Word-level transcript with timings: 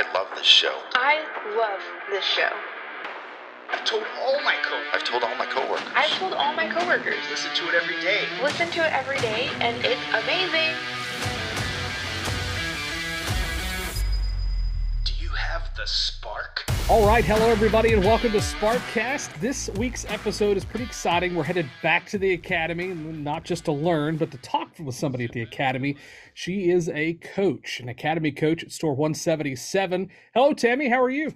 I 0.00 0.12
love 0.14 0.28
this 0.34 0.46
show. 0.46 0.72
I 0.94 1.20
love 1.58 1.80
this 2.08 2.24
show. 2.24 2.48
I've 3.70 3.84
told 3.84 4.02
all 4.22 4.40
my 4.42 4.54
coworkers. 4.62 4.88
I've 4.94 5.04
told 5.04 5.22
all 5.22 5.36
my 5.36 5.44
coworkers. 5.44 5.86
I've 5.94 6.10
told 6.12 6.32
all 6.32 6.54
my 6.54 6.66
coworkers. 6.70 7.18
Listen 7.28 7.54
to 7.54 7.68
it 7.68 7.74
every 7.74 8.00
day. 8.00 8.24
Listen 8.42 8.70
to 8.70 8.80
it 8.80 8.92
every 8.94 9.18
day, 9.18 9.50
and 9.60 9.76
it's 9.84 10.00
amazing. 10.24 10.74
Do 15.04 15.12
you 15.20 15.28
have 15.28 15.68
the 15.76 15.84
spark? 15.84 16.39
All 16.90 17.06
right, 17.06 17.24
hello 17.24 17.46
everybody, 17.46 17.92
and 17.92 18.04
welcome 18.04 18.32
to 18.32 18.38
Sparkcast. 18.38 19.38
This 19.38 19.70
week's 19.76 20.04
episode 20.06 20.56
is 20.56 20.64
pretty 20.64 20.86
exciting. 20.86 21.36
We're 21.36 21.44
headed 21.44 21.70
back 21.84 22.04
to 22.06 22.18
the 22.18 22.32
academy, 22.32 22.88
not 22.88 23.44
just 23.44 23.66
to 23.66 23.72
learn, 23.72 24.16
but 24.16 24.32
to 24.32 24.38
talk 24.38 24.76
with 24.76 24.96
somebody 24.96 25.24
at 25.24 25.30
the 25.30 25.42
academy. 25.42 25.96
She 26.34 26.68
is 26.68 26.88
a 26.88 27.14
coach, 27.14 27.78
an 27.78 27.90
academy 27.90 28.32
coach 28.32 28.64
at 28.64 28.72
store 28.72 28.96
177. 28.96 30.10
Hello, 30.34 30.52
Tammy. 30.52 30.88
How 30.88 31.00
are 31.00 31.10
you? 31.10 31.32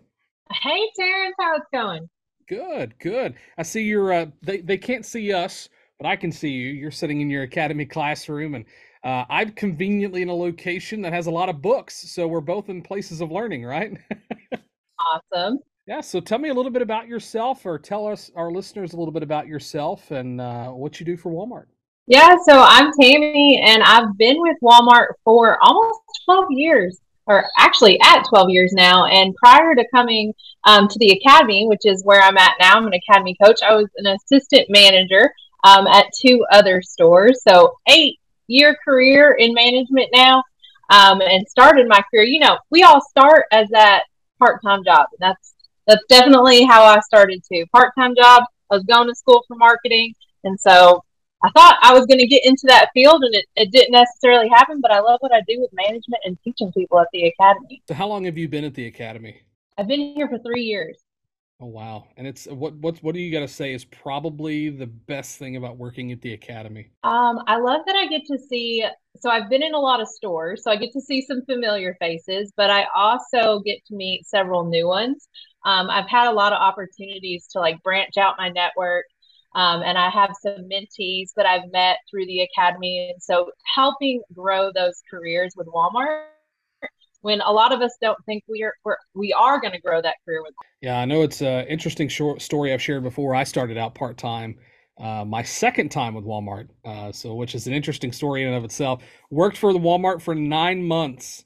Hey, 0.50 0.90
Terrence. 0.98 1.36
How's 1.38 1.60
it 1.60 1.76
going? 1.76 2.10
Good, 2.48 2.98
good. 2.98 3.36
I 3.56 3.62
see 3.62 3.84
you're. 3.84 4.12
Uh, 4.12 4.26
they 4.42 4.58
they 4.58 4.76
can't 4.76 5.06
see 5.06 5.32
us, 5.32 5.68
but 6.00 6.08
I 6.08 6.16
can 6.16 6.32
see 6.32 6.50
you. 6.50 6.72
You're 6.72 6.90
sitting 6.90 7.20
in 7.20 7.30
your 7.30 7.44
academy 7.44 7.86
classroom, 7.86 8.56
and 8.56 8.64
uh, 9.04 9.24
I'm 9.28 9.52
conveniently 9.52 10.22
in 10.22 10.30
a 10.30 10.34
location 10.34 11.00
that 11.02 11.12
has 11.12 11.28
a 11.28 11.30
lot 11.30 11.48
of 11.48 11.62
books, 11.62 12.10
so 12.10 12.26
we're 12.26 12.40
both 12.40 12.68
in 12.68 12.82
places 12.82 13.20
of 13.20 13.30
learning, 13.30 13.64
right? 13.64 13.96
Awesome. 15.04 15.58
yeah. 15.86 16.00
So 16.00 16.20
tell 16.20 16.38
me 16.38 16.48
a 16.48 16.54
little 16.54 16.70
bit 16.70 16.82
about 16.82 17.08
yourself, 17.08 17.66
or 17.66 17.78
tell 17.78 18.06
us 18.06 18.30
our 18.36 18.50
listeners 18.50 18.92
a 18.92 18.96
little 18.96 19.12
bit 19.12 19.22
about 19.22 19.46
yourself 19.46 20.10
and 20.10 20.40
uh, 20.40 20.68
what 20.68 21.00
you 21.00 21.06
do 21.06 21.16
for 21.16 21.30
Walmart. 21.30 21.66
Yeah, 22.06 22.36
so 22.44 22.60
I'm 22.60 22.92
Tammy, 23.00 23.62
and 23.64 23.82
I've 23.82 24.16
been 24.18 24.36
with 24.38 24.58
Walmart 24.62 25.06
for 25.24 25.58
almost 25.62 26.00
12 26.26 26.46
years, 26.50 27.00
or 27.26 27.46
actually 27.58 27.98
at 28.02 28.24
12 28.28 28.50
years 28.50 28.72
now. 28.74 29.06
And 29.06 29.34
prior 29.36 29.74
to 29.74 29.86
coming 29.90 30.34
um, 30.64 30.86
to 30.86 30.98
the 30.98 31.12
academy, 31.12 31.66
which 31.66 31.80
is 31.84 32.04
where 32.04 32.20
I'm 32.20 32.36
at 32.36 32.56
now, 32.60 32.74
I'm 32.74 32.86
an 32.86 32.92
academy 32.92 33.34
coach. 33.42 33.60
I 33.62 33.74
was 33.74 33.88
an 33.96 34.06
assistant 34.06 34.68
manager 34.68 35.32
um, 35.64 35.86
at 35.86 36.10
two 36.20 36.44
other 36.52 36.82
stores. 36.82 37.42
So, 37.42 37.78
eight 37.88 38.18
year 38.48 38.76
career 38.84 39.36
in 39.38 39.54
management 39.54 40.10
now, 40.12 40.42
um, 40.90 41.22
and 41.22 41.48
started 41.48 41.88
my 41.88 42.02
career. 42.10 42.24
You 42.24 42.40
know, 42.40 42.58
we 42.70 42.82
all 42.82 43.00
start 43.00 43.46
as 43.50 43.68
that 43.70 44.02
part 44.44 44.62
time 44.62 44.84
job, 44.84 45.06
and 45.12 45.20
that's 45.20 45.54
that's 45.86 46.04
definitely 46.08 46.64
how 46.64 46.84
I 46.84 47.00
started 47.00 47.42
too. 47.50 47.64
Part 47.72 47.92
time 47.98 48.14
job. 48.14 48.44
I 48.70 48.76
was 48.76 48.84
going 48.84 49.08
to 49.08 49.14
school 49.14 49.44
for 49.46 49.56
marketing, 49.56 50.14
and 50.44 50.58
so 50.58 51.04
I 51.42 51.50
thought 51.50 51.78
I 51.82 51.92
was 51.92 52.06
going 52.06 52.18
to 52.18 52.26
get 52.26 52.44
into 52.44 52.64
that 52.68 52.88
field, 52.94 53.22
and 53.22 53.34
it, 53.34 53.44
it 53.56 53.70
didn't 53.70 53.92
necessarily 53.92 54.48
happen. 54.48 54.80
But 54.80 54.90
I 54.90 55.00
love 55.00 55.18
what 55.20 55.32
I 55.32 55.42
do 55.46 55.60
with 55.60 55.70
management 55.72 56.22
and 56.24 56.38
teaching 56.42 56.72
people 56.72 56.98
at 56.98 57.08
the 57.12 57.26
academy. 57.26 57.82
So 57.88 57.94
how 57.94 58.08
long 58.08 58.24
have 58.24 58.38
you 58.38 58.48
been 58.48 58.64
at 58.64 58.74
the 58.74 58.86
academy? 58.86 59.36
I've 59.76 59.88
been 59.88 60.14
here 60.14 60.28
for 60.28 60.38
three 60.38 60.62
years. 60.62 60.98
Oh 61.60 61.66
wow! 61.66 62.08
And 62.16 62.26
it's 62.26 62.46
what 62.46 62.74
what 62.74 62.98
what 63.02 63.14
do 63.14 63.20
you 63.20 63.32
got 63.32 63.40
to 63.40 63.48
say 63.48 63.72
is 63.72 63.84
probably 63.84 64.70
the 64.70 64.86
best 64.86 65.38
thing 65.38 65.56
about 65.56 65.76
working 65.76 66.10
at 66.10 66.20
the 66.20 66.32
academy? 66.32 66.90
Um, 67.04 67.40
I 67.46 67.58
love 67.58 67.82
that 67.86 67.94
I 67.94 68.06
get 68.08 68.22
to 68.26 68.38
see. 68.38 68.84
So 69.16 69.30
I've 69.30 69.48
been 69.48 69.62
in 69.62 69.72
a 69.72 69.78
lot 69.78 70.00
of 70.00 70.08
stores, 70.08 70.64
so 70.64 70.72
I 70.72 70.76
get 70.76 70.92
to 70.92 71.00
see 71.00 71.22
some 71.22 71.42
familiar 71.44 71.96
faces, 72.00 72.52
but 72.56 72.70
I 72.70 72.86
also 72.94 73.60
get 73.60 73.84
to 73.86 73.94
meet 73.94 74.26
several 74.26 74.64
new 74.64 74.88
ones. 74.88 75.28
Um, 75.64 75.88
I've 75.88 76.08
had 76.08 76.28
a 76.28 76.32
lot 76.32 76.52
of 76.52 76.60
opportunities 76.60 77.46
to 77.52 77.60
like 77.60 77.80
branch 77.84 78.16
out 78.18 78.34
my 78.36 78.48
network, 78.48 79.06
um, 79.54 79.82
and 79.82 79.96
I 79.96 80.10
have 80.10 80.32
some 80.42 80.68
mentees 80.68 81.30
that 81.36 81.46
I've 81.46 81.70
met 81.70 81.98
through 82.10 82.26
the 82.26 82.40
academy, 82.40 83.10
and 83.12 83.22
so 83.22 83.52
helping 83.74 84.22
grow 84.34 84.72
those 84.74 85.00
careers 85.08 85.54
with 85.56 85.68
Walmart 85.68 86.24
when 87.24 87.40
a 87.40 87.50
lot 87.50 87.72
of 87.72 87.80
us 87.80 87.96
don't 88.02 88.22
think 88.26 88.44
we 88.46 88.62
are 88.62 88.74
we're, 88.84 88.98
we 89.14 89.32
are 89.32 89.58
going 89.58 89.72
to 89.72 89.80
grow 89.80 90.02
that 90.02 90.16
career 90.26 90.42
with. 90.42 90.52
Yeah, 90.82 90.98
I 90.98 91.06
know 91.06 91.22
it's 91.22 91.40
an 91.40 91.66
interesting 91.68 92.06
short 92.06 92.42
story 92.42 92.70
I've 92.70 92.82
shared 92.82 93.02
before. 93.02 93.34
I 93.34 93.44
started 93.44 93.78
out 93.78 93.94
part 93.94 94.18
time. 94.18 94.58
Uh, 95.00 95.24
my 95.24 95.42
second 95.42 95.88
time 95.88 96.12
with 96.14 96.26
Walmart, 96.26 96.68
uh, 96.84 97.12
so 97.12 97.34
which 97.34 97.54
is 97.54 97.66
an 97.66 97.72
interesting 97.72 98.12
story 98.12 98.42
in 98.42 98.48
and 98.48 98.56
of 98.58 98.62
itself. 98.62 99.02
Worked 99.30 99.56
for 99.56 99.72
the 99.72 99.78
Walmart 99.78 100.20
for 100.20 100.34
nine 100.34 100.86
months, 100.86 101.44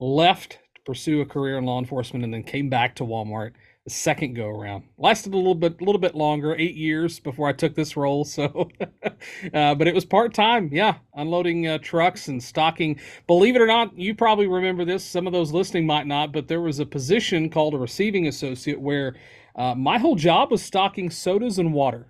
left 0.00 0.58
to 0.74 0.80
pursue 0.84 1.20
a 1.20 1.26
career 1.26 1.58
in 1.58 1.64
law 1.64 1.78
enforcement, 1.78 2.24
and 2.24 2.34
then 2.34 2.42
came 2.42 2.68
back 2.68 2.96
to 2.96 3.04
Walmart 3.04 3.52
second 3.90 4.34
go 4.34 4.46
around. 4.46 4.84
Lasted 4.98 5.34
a 5.34 5.36
little 5.36 5.54
bit, 5.54 5.80
a 5.80 5.84
little 5.84 6.00
bit 6.00 6.14
longer, 6.14 6.54
eight 6.56 6.74
years 6.74 7.20
before 7.20 7.48
I 7.48 7.52
took 7.52 7.74
this 7.74 7.96
role. 7.96 8.24
So, 8.24 8.70
uh, 9.54 9.74
but 9.74 9.86
it 9.86 9.94
was 9.94 10.04
part 10.04 10.34
time. 10.34 10.70
Yeah, 10.72 10.96
unloading 11.14 11.66
uh, 11.66 11.78
trucks 11.78 12.28
and 12.28 12.42
stocking. 12.42 13.00
Believe 13.26 13.56
it 13.56 13.62
or 13.62 13.66
not, 13.66 13.98
you 13.98 14.14
probably 14.14 14.46
remember 14.46 14.84
this. 14.84 15.04
Some 15.04 15.26
of 15.26 15.32
those 15.32 15.52
listening 15.52 15.86
might 15.86 16.06
not, 16.06 16.32
but 16.32 16.48
there 16.48 16.60
was 16.60 16.78
a 16.78 16.86
position 16.86 17.50
called 17.50 17.74
a 17.74 17.78
receiving 17.78 18.26
associate 18.26 18.80
where 18.80 19.16
uh, 19.56 19.74
my 19.74 19.98
whole 19.98 20.16
job 20.16 20.50
was 20.50 20.62
stocking 20.62 21.10
sodas 21.10 21.58
and 21.58 21.72
water. 21.72 22.06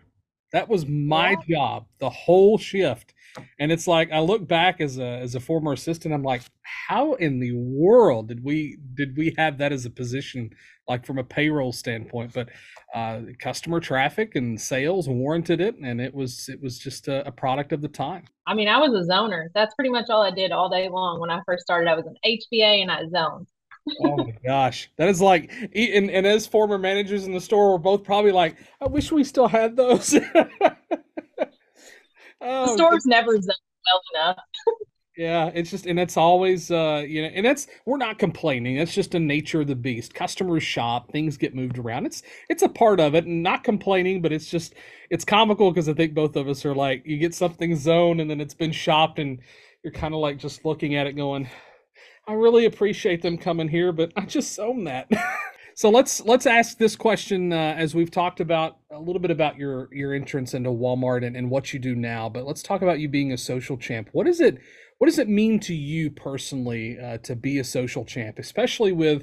That 0.52 0.69
was 0.69 0.86
my 0.86 1.36
job, 1.48 1.86
the 1.98 2.10
whole 2.10 2.58
shift. 2.58 3.14
And 3.58 3.70
it's 3.70 3.86
like 3.86 4.10
I 4.12 4.20
look 4.20 4.46
back 4.46 4.80
as 4.80 4.98
a 4.98 5.04
as 5.04 5.34
a 5.34 5.41
former 5.41 5.72
assistant, 5.72 6.14
I'm 6.14 6.22
like, 6.22 6.42
how 6.88 7.14
in 7.14 7.41
the 7.41 7.52
world 7.52 8.28
did 8.28 8.42
we 8.42 8.78
did 8.94 9.16
we 9.16 9.34
have 9.38 9.58
that 9.58 9.72
as 9.72 9.86
a 9.86 9.91
position, 9.91 10.50
like 10.88 11.06
from 11.06 11.18
a 11.18 11.24
payroll 11.24 11.72
standpoint? 11.72 12.32
But 12.32 12.48
uh, 12.94 13.20
customer 13.40 13.80
traffic 13.80 14.34
and 14.34 14.60
sales 14.60 15.08
warranted 15.08 15.60
it, 15.60 15.76
and 15.76 16.00
it 16.00 16.14
was 16.14 16.48
it 16.48 16.60
was 16.60 16.78
just 16.78 17.08
a, 17.08 17.26
a 17.26 17.32
product 17.32 17.72
of 17.72 17.82
the 17.82 17.88
time. 17.88 18.24
I 18.46 18.54
mean, 18.54 18.69
I 18.69 18.78
was 18.78 18.90
a 18.92 19.10
zoner. 19.10 19.48
That's 19.54 19.74
pretty 19.74 19.90
much 19.90 20.10
all 20.10 20.22
I 20.22 20.30
did 20.30 20.52
all 20.52 20.69
day 20.69 20.88
long. 20.88 21.20
When 21.20 21.30
I 21.30 21.40
first 21.46 21.62
started, 21.62 21.88
I 21.88 21.94
was 21.94 22.06
an 22.06 22.16
HBA 22.24 22.82
and 22.82 22.90
I 22.90 23.02
zoned. 23.08 23.46
Oh 24.04 24.16
my 24.16 24.34
gosh, 24.44 24.90
that 24.98 25.08
is 25.08 25.20
like, 25.20 25.50
and, 25.74 26.10
and 26.10 26.26
as 26.26 26.46
former 26.46 26.78
managers 26.78 27.26
in 27.26 27.32
the 27.32 27.40
store, 27.40 27.72
we're 27.72 27.78
both 27.78 28.04
probably 28.04 28.30
like, 28.30 28.56
I 28.80 28.86
wish 28.86 29.10
we 29.10 29.24
still 29.24 29.48
had 29.48 29.74
those. 29.74 30.14
The 32.40 32.46
oh, 32.46 32.76
stores 32.76 33.04
never 33.06 33.32
zoned 33.32 33.54
well 33.86 34.02
enough. 34.14 34.38
Yeah, 35.16 35.50
it's 35.52 35.70
just 35.70 35.84
and 35.84 36.00
it's 36.00 36.16
always 36.16 36.70
uh 36.70 37.04
you 37.06 37.20
know 37.20 37.28
and 37.34 37.44
that's 37.44 37.66
we're 37.84 37.98
not 37.98 38.18
complaining. 38.18 38.78
That's 38.78 38.94
just 38.94 39.10
the 39.10 39.20
nature 39.20 39.60
of 39.60 39.66
the 39.66 39.74
beast. 39.76 40.14
Customers 40.14 40.62
shop, 40.62 41.12
things 41.12 41.36
get 41.36 41.54
moved 41.54 41.76
around. 41.78 42.06
It's 42.06 42.22
it's 42.48 42.62
a 42.62 42.70
part 42.70 43.00
of 43.00 43.14
it 43.14 43.26
and 43.26 43.42
not 43.42 43.62
complaining, 43.62 44.22
but 44.22 44.32
it's 44.32 44.48
just 44.48 44.72
it's 45.10 45.26
comical 45.26 45.70
because 45.70 45.90
I 45.90 45.92
think 45.92 46.14
both 46.14 46.36
of 46.36 46.48
us 46.48 46.64
are 46.64 46.74
like 46.74 47.02
you 47.04 47.18
get 47.18 47.34
something 47.34 47.76
zoned 47.76 48.22
and 48.22 48.30
then 48.30 48.40
it's 48.40 48.54
been 48.54 48.72
shopped 48.72 49.18
and 49.18 49.40
you're 49.82 49.92
kind 49.92 50.14
of 50.14 50.20
like 50.20 50.38
just 50.38 50.64
looking 50.64 50.94
at 50.94 51.06
it 51.06 51.12
going, 51.12 51.50
I 52.26 52.32
really 52.34 52.64
appreciate 52.64 53.20
them 53.20 53.36
coming 53.36 53.68
here, 53.68 53.92
but 53.92 54.12
I 54.16 54.24
just 54.24 54.58
own 54.58 54.84
that. 54.84 55.10
so 55.80 55.88
let's 55.88 56.20
let's 56.26 56.44
ask 56.44 56.76
this 56.76 56.94
question 56.94 57.54
uh, 57.54 57.74
as 57.74 57.94
we've 57.94 58.10
talked 58.10 58.38
about 58.38 58.76
a 58.92 58.98
little 58.98 59.18
bit 59.18 59.30
about 59.30 59.56
your 59.56 59.88
your 59.94 60.12
entrance 60.12 60.52
into 60.52 60.68
Walmart 60.68 61.26
and, 61.26 61.34
and 61.34 61.48
what 61.48 61.72
you 61.72 61.78
do 61.80 61.94
now, 61.94 62.28
but 62.28 62.44
let's 62.44 62.62
talk 62.62 62.82
about 62.82 63.00
you 63.00 63.08
being 63.08 63.32
a 63.32 63.38
social 63.38 63.78
champ. 63.78 64.10
What 64.12 64.28
is 64.28 64.42
it 64.42 64.58
what 64.98 65.06
does 65.06 65.19
it 65.19 65.26
mean 65.26 65.58
to 65.60 65.74
you 65.74 66.10
personally 66.10 66.98
uh, 67.00 67.16
to 67.22 67.34
be 67.34 67.58
a 67.60 67.64
social 67.64 68.04
champ, 68.04 68.38
especially 68.38 68.92
with 68.92 69.22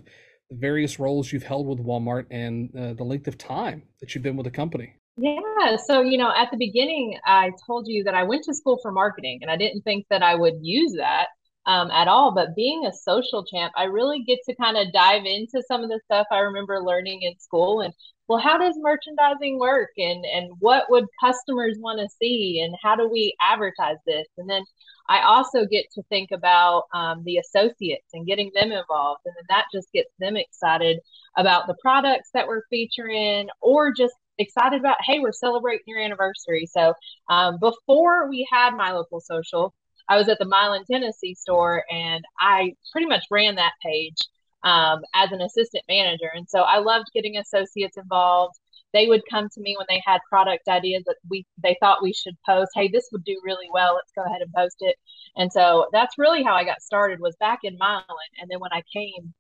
the 0.50 0.56
various 0.56 0.98
roles 0.98 1.32
you've 1.32 1.44
held 1.44 1.68
with 1.68 1.78
Walmart 1.78 2.26
and 2.32 2.76
uh, 2.76 2.94
the 2.94 3.04
length 3.04 3.28
of 3.28 3.38
time 3.38 3.84
that 4.02 4.16
you've 4.16 4.24
been 4.24 4.36
with 4.36 4.46
the 4.46 4.52
company? 4.52 4.96
Yeah. 5.16 5.76
So, 5.86 6.02
you 6.02 6.18
know, 6.18 6.34
at 6.36 6.50
the 6.50 6.58
beginning, 6.58 7.20
I 7.24 7.52
told 7.68 7.86
you 7.88 8.04
that 8.06 8.16
I 8.16 8.24
went 8.24 8.46
to 8.46 8.56
school 8.56 8.80
for 8.82 8.92
marketing 8.92 9.40
and 9.44 9.52
I 9.52 9.58
didn't 9.58 9.84
think 9.84 10.08
that 10.10 10.24
I 10.24 10.34
would 10.34 10.56
use 10.62 10.96
that 10.98 11.28
um, 11.68 11.92
at 11.92 12.08
all. 12.08 12.34
But 12.34 12.56
being 12.56 12.86
a 12.86 12.94
social 12.94 13.46
champ, 13.46 13.74
I 13.76 13.84
really 13.84 14.24
get 14.24 14.40
to 14.50 14.56
kind 14.56 14.78
of 14.78 14.92
dive 14.94 15.26
into 15.26 15.62
some 15.68 15.84
of 15.84 15.90
the 15.90 16.02
stuff 16.06 16.26
I 16.32 16.40
remember 16.40 16.82
learning 16.82 17.22
in 17.22 17.38
school 17.40 17.82
and 17.82 17.94
well, 18.28 18.40
how 18.40 18.58
does 18.58 18.76
merchandising 18.78 19.58
work 19.58 19.92
and 19.98 20.26
and 20.26 20.52
what 20.60 20.90
would 20.90 21.06
customers 21.22 21.78
want 21.80 22.00
to 22.00 22.10
see 22.20 22.62
and 22.62 22.76
how 22.82 22.96
do 22.96 23.08
we 23.08 23.36
advertise 23.40 23.98
this? 24.06 24.28
And 24.38 24.50
then 24.50 24.64
I 25.10 25.22
also 25.22 25.66
get 25.66 25.86
to 25.94 26.04
think 26.10 26.32
about 26.32 26.84
um, 26.94 27.24
the 27.24 27.38
associates 27.38 28.08
and 28.14 28.28
getting 28.28 28.52
them 28.54 28.72
involved. 28.72 29.22
And 29.26 29.34
then 29.38 29.46
that 29.50 29.66
just 29.74 29.92
gets 29.94 30.12
them 30.20 30.36
excited 30.36 31.00
about 31.38 31.68
the 31.68 31.76
products 31.82 32.30
that 32.34 32.48
we're 32.48 32.64
featuring 32.70 33.48
or 33.62 33.94
just 33.94 34.16
excited 34.38 34.80
about, 34.82 34.98
hey, 35.06 35.20
we're 35.20 35.32
celebrating 35.32 35.86
your 35.88 36.02
anniversary. 36.02 36.68
So 36.70 36.94
um, 37.30 37.58
before 37.60 38.30
we 38.30 38.46
had 38.52 38.76
my 38.76 38.92
local 38.92 39.22
social, 39.22 39.74
I 40.10 40.18
was 40.18 40.30
at 40.30 40.40
the 40.40 40.46
Milan, 40.46 40.84
Tennessee 40.90 41.36
store 41.36 41.84
and 41.92 42.24
I 42.40 42.74
pretty 42.92 43.08
much 43.08 43.24
ran 43.30 43.56
that 43.56 43.74
page 43.84 44.18
um, 44.64 45.02
as 45.14 45.32
an 45.32 45.42
assistant 45.42 45.84
manager. 45.88 46.30
And 46.34 46.48
so 46.50 46.60
I 46.60 46.80
loved 46.80 47.08
getting 47.14 47.38
associates 47.38 47.98
involved. 47.98 48.56
They 48.94 49.08
would 49.08 49.22
come 49.30 49.50
to 49.50 49.62
me 49.62 49.76
when 49.78 49.86
they 49.90 50.02
had 50.06 50.20
product 50.30 50.68
ideas 50.68 51.04
that 51.06 51.18
we 51.30 51.46
they 51.62 51.76
thought 51.80 52.02
we 52.02 52.14
should 52.14 52.36
post. 52.46 52.72
Hey, 52.74 52.88
this 52.88 53.10
would 53.12 53.24
do 53.26 53.40
really 53.44 53.68
well. 53.72 53.96
Let's 53.96 54.14
go 54.16 54.24
ahead 54.24 54.42
and 54.42 54.52
post 54.54 54.78
it. 54.80 54.96
And 55.36 55.52
so 55.52 55.88
that's 55.92 56.18
really 56.18 56.42
how 56.42 56.56
I 56.56 56.64
got 56.64 56.82
started 56.82 57.20
was 57.20 57.36
back 57.40 57.60
in 57.64 57.78
Milan. 57.78 58.04
And 58.40 58.50
then 58.50 58.60
when 58.60 58.72
I 58.72 58.82
came 58.92 59.34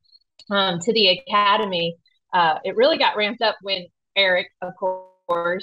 um, 0.49 0.79
to 0.79 0.93
the 0.93 1.07
academy, 1.07 1.95
uh, 2.33 2.59
it 2.63 2.75
really 2.75 2.97
got 2.97 3.15
ramped 3.15 3.41
up 3.41 3.55
when 3.61 3.87
Eric, 4.15 4.47
of 4.61 4.73
course, 4.77 5.07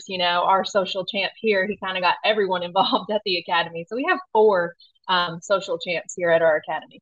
you 0.07 0.19
know, 0.19 0.45
our 0.45 0.65
social 0.65 1.05
champ 1.05 1.33
here, 1.37 1.67
he 1.67 1.77
kind 1.77 1.97
of 1.97 2.03
got 2.03 2.17
everyone 2.25 2.63
involved 2.71 3.11
at 3.11 3.23
the 3.25 3.39
academy. 3.39 3.85
So 3.89 3.97
we 3.97 4.07
have 4.09 4.19
four 4.33 4.75
um, 5.09 5.41
social 5.43 5.79
champs 5.79 6.15
here 6.15 6.31
at 6.31 6.43
our 6.43 6.57
academy. 6.57 7.01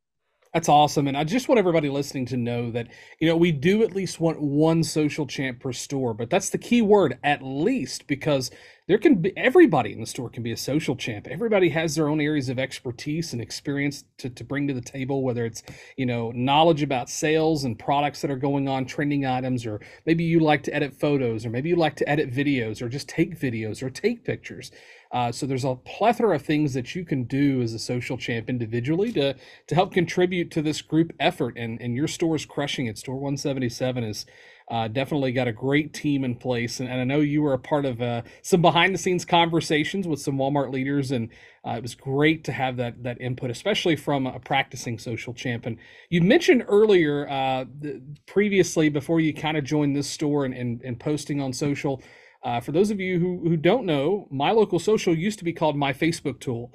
That's 0.53 0.69
awesome. 0.69 1.07
And 1.07 1.17
I 1.17 1.23
just 1.23 1.49
want 1.49 1.57
everybody 1.57 1.89
listening 1.89 2.27
to 2.27 2.37
know 2.37 2.69
that, 2.71 2.87
you 3.19 3.27
know, 3.27 3.35
we 3.35 3.51
do 3.51 3.81
at 3.81 3.95
least 3.95 4.19
want 4.19 4.39
one 4.39 4.83
social 4.83 5.25
champ 5.25 5.59
per 5.59 5.73
store, 5.73 6.13
but 6.13 6.29
that's 6.29 6.51
the 6.51 6.59
key 6.59 6.83
word, 6.83 7.17
at 7.23 7.41
least, 7.41 8.05
because 8.05 8.51
there 8.87 8.97
can 8.97 9.15
be 9.15 9.35
everybody 9.37 9.93
in 9.93 10.01
the 10.01 10.05
store 10.05 10.29
can 10.29 10.43
be 10.43 10.51
a 10.51 10.57
social 10.57 10.95
champ. 10.95 11.27
Everybody 11.27 11.69
has 11.69 11.95
their 11.95 12.09
own 12.09 12.19
areas 12.19 12.49
of 12.49 12.59
expertise 12.59 13.31
and 13.31 13.41
experience 13.41 14.03
to, 14.17 14.29
to 14.29 14.43
bring 14.43 14.67
to 14.67 14.73
the 14.73 14.81
table, 14.81 15.23
whether 15.23 15.45
it's, 15.45 15.63
you 15.95 16.05
know, 16.05 16.31
knowledge 16.31 16.83
about 16.83 17.09
sales 17.09 17.63
and 17.63 17.79
products 17.79 18.21
that 18.21 18.31
are 18.31 18.35
going 18.35 18.67
on, 18.67 18.85
trending 18.85 19.25
items, 19.25 19.65
or 19.65 19.79
maybe 20.05 20.25
you 20.25 20.41
like 20.41 20.63
to 20.63 20.75
edit 20.75 20.93
photos, 20.93 21.45
or 21.45 21.49
maybe 21.49 21.69
you 21.69 21.77
like 21.77 21.95
to 21.95 22.09
edit 22.09 22.29
videos, 22.29 22.81
or 22.81 22.89
just 22.89 23.07
take 23.07 23.39
videos 23.39 23.81
or 23.81 23.89
take 23.89 24.25
pictures. 24.25 24.71
Uh, 25.13 25.31
so 25.31 25.45
there's 25.45 25.63
a 25.63 25.75
plethora 25.75 26.35
of 26.35 26.41
things 26.41 26.73
that 26.73 26.95
you 26.95 27.05
can 27.05 27.23
do 27.23 27.61
as 27.61 27.73
a 27.73 27.79
social 27.79 28.17
champ 28.17 28.49
individually 28.49 29.11
to 29.13 29.35
to 29.67 29.75
help 29.75 29.93
contribute 29.93 30.49
to 30.51 30.61
this 30.61 30.81
group 30.81 31.13
effort. 31.19 31.55
And 31.55 31.79
and 31.79 31.95
your 31.95 32.07
store 32.07 32.35
is 32.35 32.45
crushing 32.45 32.87
it. 32.87 32.97
Store 32.97 33.15
177 33.15 34.03
is 34.03 34.25
uh, 34.69 34.87
definitely 34.87 35.31
got 35.31 35.47
a 35.47 35.51
great 35.51 35.93
team 35.93 36.23
in 36.23 36.35
place, 36.35 36.79
and, 36.79 36.89
and 36.89 36.99
I 36.99 37.03
know 37.03 37.19
you 37.19 37.41
were 37.41 37.53
a 37.53 37.59
part 37.59 37.85
of 37.85 38.01
uh, 38.01 38.21
some 38.41 38.61
behind 38.61 38.93
the 38.93 38.97
scenes 38.97 39.25
conversations 39.25 40.07
with 40.07 40.21
some 40.21 40.37
Walmart 40.37 40.71
leaders, 40.71 41.11
and 41.11 41.29
uh, 41.67 41.71
it 41.71 41.81
was 41.81 41.95
great 41.95 42.43
to 42.45 42.53
have 42.53 42.77
that 42.77 43.03
that 43.03 43.19
input, 43.21 43.51
especially 43.51 43.95
from 43.95 44.25
a 44.25 44.39
practicing 44.39 44.97
social 44.97 45.33
champ. 45.33 45.65
And 45.65 45.77
you 46.09 46.21
mentioned 46.21 46.63
earlier, 46.67 47.29
uh, 47.29 47.65
the, 47.79 48.01
previously, 48.25 48.89
before 48.89 49.19
you 49.19 49.33
kind 49.33 49.57
of 49.57 49.63
joined 49.63 49.95
this 49.95 50.09
store 50.09 50.45
and, 50.45 50.53
and, 50.53 50.81
and 50.81 50.99
posting 50.99 51.41
on 51.41 51.53
social, 51.53 52.01
uh, 52.43 52.59
for 52.59 52.71
those 52.71 52.91
of 52.91 52.99
you 52.99 53.19
who, 53.19 53.39
who 53.47 53.57
don't 53.57 53.85
know, 53.85 54.27
my 54.29 54.51
local 54.51 54.79
social 54.79 55.15
used 55.15 55.39
to 55.39 55.45
be 55.45 55.53
called 55.53 55.77
My 55.77 55.93
Facebook 55.93 56.39
Tool. 56.39 56.73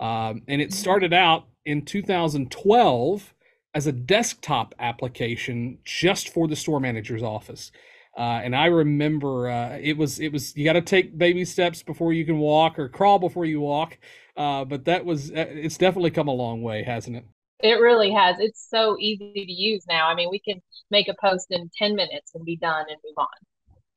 Um, 0.00 0.42
and 0.48 0.62
it 0.62 0.72
started 0.72 1.12
out 1.12 1.44
in 1.66 1.84
2012 1.84 3.34
as 3.74 3.86
a 3.86 3.92
desktop 3.92 4.74
application 4.78 5.78
just 5.84 6.32
for 6.32 6.48
the 6.48 6.56
store 6.56 6.80
manager's 6.80 7.22
office. 7.22 7.70
Uh, 8.18 8.40
and 8.42 8.56
I 8.56 8.66
remember 8.66 9.48
uh, 9.48 9.78
it 9.80 9.96
was 9.96 10.18
it 10.18 10.32
was 10.32 10.56
you 10.56 10.64
got 10.64 10.72
to 10.72 10.80
take 10.80 11.16
baby 11.16 11.44
steps 11.44 11.82
before 11.82 12.12
you 12.12 12.24
can 12.24 12.38
walk 12.38 12.78
or 12.78 12.88
crawl 12.88 13.18
before 13.18 13.44
you 13.44 13.60
walk. 13.60 13.98
Uh, 14.36 14.64
but 14.64 14.84
that 14.86 15.04
was 15.04 15.30
uh, 15.30 15.46
it's 15.48 15.78
definitely 15.78 16.10
come 16.10 16.28
a 16.28 16.32
long 16.32 16.62
way, 16.62 16.82
hasn't 16.82 17.16
it? 17.16 17.24
It 17.60 17.78
really 17.80 18.10
has. 18.12 18.36
It's 18.40 18.66
so 18.68 18.96
easy 18.98 19.32
to 19.34 19.52
use 19.52 19.84
now. 19.88 20.08
I 20.08 20.14
mean, 20.14 20.28
we 20.30 20.40
can 20.40 20.60
make 20.90 21.08
a 21.08 21.14
post 21.20 21.48
in 21.50 21.70
10 21.78 21.94
minutes 21.94 22.32
and 22.34 22.44
be 22.44 22.56
done 22.56 22.86
and 22.88 22.96
move 23.04 23.14
on. 23.18 23.26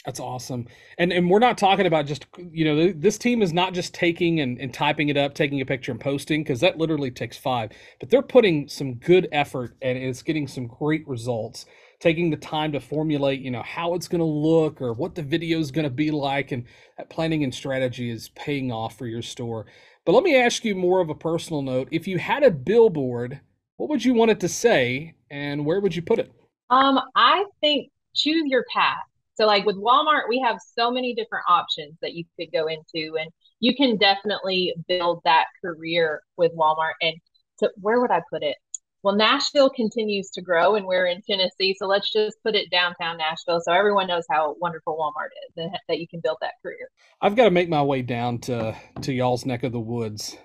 That's 0.05 0.19
awesome. 0.19 0.67
And 0.97 1.13
and 1.13 1.29
we're 1.29 1.39
not 1.39 1.57
talking 1.57 1.85
about 1.85 2.05
just 2.05 2.25
you 2.51 2.65
know 2.65 2.91
this 2.91 3.17
team 3.17 3.41
is 3.41 3.53
not 3.53 3.73
just 3.73 3.93
taking 3.93 4.41
and, 4.41 4.59
and 4.59 4.73
typing 4.73 5.07
it 5.07 5.15
up, 5.15 5.33
taking 5.33 5.61
a 5.61 5.65
picture 5.65 5.93
and 5.93 6.01
posting 6.01 6.43
because 6.43 6.59
that 6.59 6.77
literally 6.77 7.09
takes 7.09 7.37
five. 7.37 7.71
But 7.99 8.09
they're 8.09 8.21
putting 8.21 8.67
some 8.67 8.95
good 8.95 9.29
effort 9.31 9.77
and 9.81 9.97
it's 9.97 10.21
getting 10.21 10.47
some 10.47 10.67
great 10.67 11.07
results. 11.07 11.65
Taking 12.01 12.29
the 12.29 12.37
time 12.37 12.73
to 12.73 12.81
formulate, 12.81 13.39
you 13.39 13.49
know, 13.49 13.63
how 13.63 13.93
it's 13.93 14.09
going 14.09 14.19
to 14.19 14.25
look 14.25 14.81
or 14.81 14.91
what 14.91 15.15
the 15.15 15.21
video 15.21 15.59
is 15.59 15.71
going 15.71 15.85
to 15.85 15.89
be 15.89 16.11
like, 16.11 16.51
and 16.51 16.65
that 16.97 17.09
planning 17.09 17.45
and 17.45 17.55
strategy 17.55 18.09
is 18.09 18.27
paying 18.35 18.73
off 18.73 18.97
for 18.97 19.07
your 19.07 19.21
store. 19.21 19.67
But 20.03 20.11
let 20.11 20.23
me 20.25 20.35
ask 20.35 20.65
you 20.65 20.75
more 20.75 20.99
of 20.99 21.09
a 21.09 21.15
personal 21.15 21.61
note: 21.61 21.87
if 21.91 22.05
you 22.05 22.19
had 22.19 22.43
a 22.43 22.51
billboard, 22.51 23.39
what 23.77 23.89
would 23.89 24.03
you 24.03 24.13
want 24.13 24.31
it 24.31 24.41
to 24.41 24.49
say, 24.49 25.13
and 25.31 25.65
where 25.65 25.79
would 25.79 25.95
you 25.95 26.01
put 26.01 26.19
it? 26.19 26.29
Um, 26.69 26.99
I 27.15 27.45
think 27.61 27.89
choose 28.13 28.43
your 28.47 28.65
path 28.73 28.97
so 29.35 29.45
like 29.45 29.65
with 29.65 29.77
Walmart, 29.77 30.29
we 30.29 30.39
have 30.39 30.57
so 30.77 30.91
many 30.91 31.13
different 31.13 31.45
options 31.47 31.97
that 32.01 32.13
you 32.13 32.25
could 32.39 32.51
go 32.51 32.67
into 32.67 33.17
and 33.17 33.31
you 33.59 33.75
can 33.75 33.97
definitely 33.97 34.73
build 34.87 35.21
that 35.25 35.45
career 35.63 36.21
with 36.37 36.51
Walmart. 36.55 36.93
And 37.01 37.15
so 37.57 37.69
where 37.81 37.99
would 37.99 38.11
I 38.11 38.21
put 38.31 38.43
it? 38.43 38.57
Well, 39.01 39.15
Nashville 39.15 39.69
continues 39.69 40.29
to 40.31 40.41
grow 40.41 40.75
and 40.75 40.85
we're 40.85 41.07
in 41.07 41.21
Tennessee. 41.21 41.75
So 41.77 41.87
let's 41.87 42.11
just 42.11 42.37
put 42.41 42.55
it 42.55 42.69
downtown 42.71 43.17
Nashville 43.17 43.59
so 43.61 43.73
everyone 43.73 44.07
knows 44.07 44.23
how 44.29 44.55
wonderful 44.59 44.97
Walmart 44.97 45.31
is 45.47 45.53
and 45.57 45.77
that 45.89 45.99
you 45.99 46.07
can 46.07 46.21
build 46.21 46.37
that 46.41 46.53
career. 46.61 46.89
I've 47.21 47.35
got 47.35 47.45
to 47.45 47.51
make 47.51 47.67
my 47.67 47.83
way 47.83 48.01
down 48.01 48.39
to 48.39 48.75
to 49.01 49.11
y'all's 49.11 49.45
neck 49.45 49.63
of 49.63 49.71
the 49.71 49.79
woods. 49.79 50.37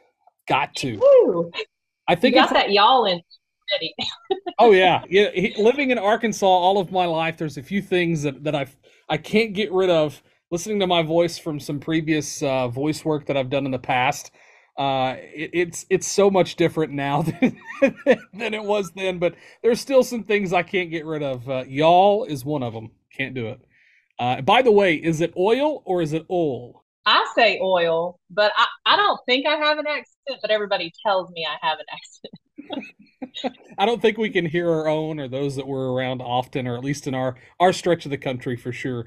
Got 0.48 0.74
to. 0.76 0.96
Woo. 0.96 1.52
I 2.08 2.14
think 2.14 2.34
you 2.34 2.40
got 2.40 2.50
that 2.54 2.72
y'all 2.72 3.04
in 3.04 3.20
oh 4.58 4.72
yeah, 4.72 5.02
yeah. 5.08 5.30
living 5.58 5.90
in 5.90 5.98
Arkansas 5.98 6.46
all 6.46 6.78
of 6.78 6.90
my 6.90 7.06
life, 7.06 7.36
there's 7.36 7.56
a 7.56 7.62
few 7.62 7.82
things 7.82 8.22
that 8.22 8.44
that 8.44 8.54
I 8.54 8.66
I 9.08 9.16
can't 9.16 9.52
get 9.52 9.72
rid 9.72 9.90
of. 9.90 10.22
Listening 10.50 10.80
to 10.80 10.86
my 10.86 11.02
voice 11.02 11.36
from 11.36 11.60
some 11.60 11.78
previous 11.78 12.42
uh, 12.42 12.68
voice 12.68 13.04
work 13.04 13.26
that 13.26 13.36
I've 13.36 13.50
done 13.50 13.66
in 13.66 13.70
the 13.70 13.78
past, 13.78 14.30
uh, 14.78 15.16
it, 15.18 15.50
it's 15.52 15.86
it's 15.90 16.06
so 16.06 16.30
much 16.30 16.56
different 16.56 16.92
now 16.92 17.22
than, 17.40 17.58
than 18.32 18.54
it 18.54 18.62
was 18.62 18.90
then. 18.92 19.18
But 19.18 19.34
there's 19.62 19.80
still 19.80 20.02
some 20.02 20.22
things 20.22 20.52
I 20.52 20.62
can't 20.62 20.90
get 20.90 21.04
rid 21.04 21.22
of. 21.22 21.48
Uh, 21.48 21.64
y'all 21.66 22.24
is 22.24 22.44
one 22.44 22.62
of 22.62 22.72
them. 22.72 22.92
Can't 23.12 23.34
do 23.34 23.48
it. 23.48 23.60
Uh, 24.18 24.40
by 24.40 24.62
the 24.62 24.72
way, 24.72 24.94
is 24.94 25.20
it 25.20 25.32
oil 25.36 25.82
or 25.84 26.00
is 26.00 26.12
it 26.12 26.24
oil? 26.30 26.84
I 27.06 27.26
say 27.34 27.58
oil, 27.62 28.20
but 28.30 28.52
I, 28.56 28.66
I 28.84 28.96
don't 28.96 29.18
think 29.26 29.46
I 29.46 29.56
have 29.56 29.78
an 29.78 29.86
accent, 29.86 30.40
but 30.42 30.50
everybody 30.50 30.92
tells 31.06 31.30
me 31.30 31.46
I 31.46 31.66
have 31.66 31.78
an 31.78 31.86
accent. 31.90 32.84
I 33.78 33.86
don't 33.86 34.02
think 34.02 34.18
we 34.18 34.30
can 34.30 34.46
hear 34.46 34.70
our 34.70 34.88
own 34.88 35.20
or 35.20 35.28
those 35.28 35.56
that 35.56 35.66
were 35.66 35.92
around 35.92 36.20
often, 36.20 36.66
or 36.66 36.76
at 36.76 36.84
least 36.84 37.06
in 37.06 37.14
our 37.14 37.36
our 37.60 37.72
stretch 37.72 38.04
of 38.04 38.10
the 38.10 38.18
country 38.18 38.56
for 38.56 38.72
sure. 38.72 39.06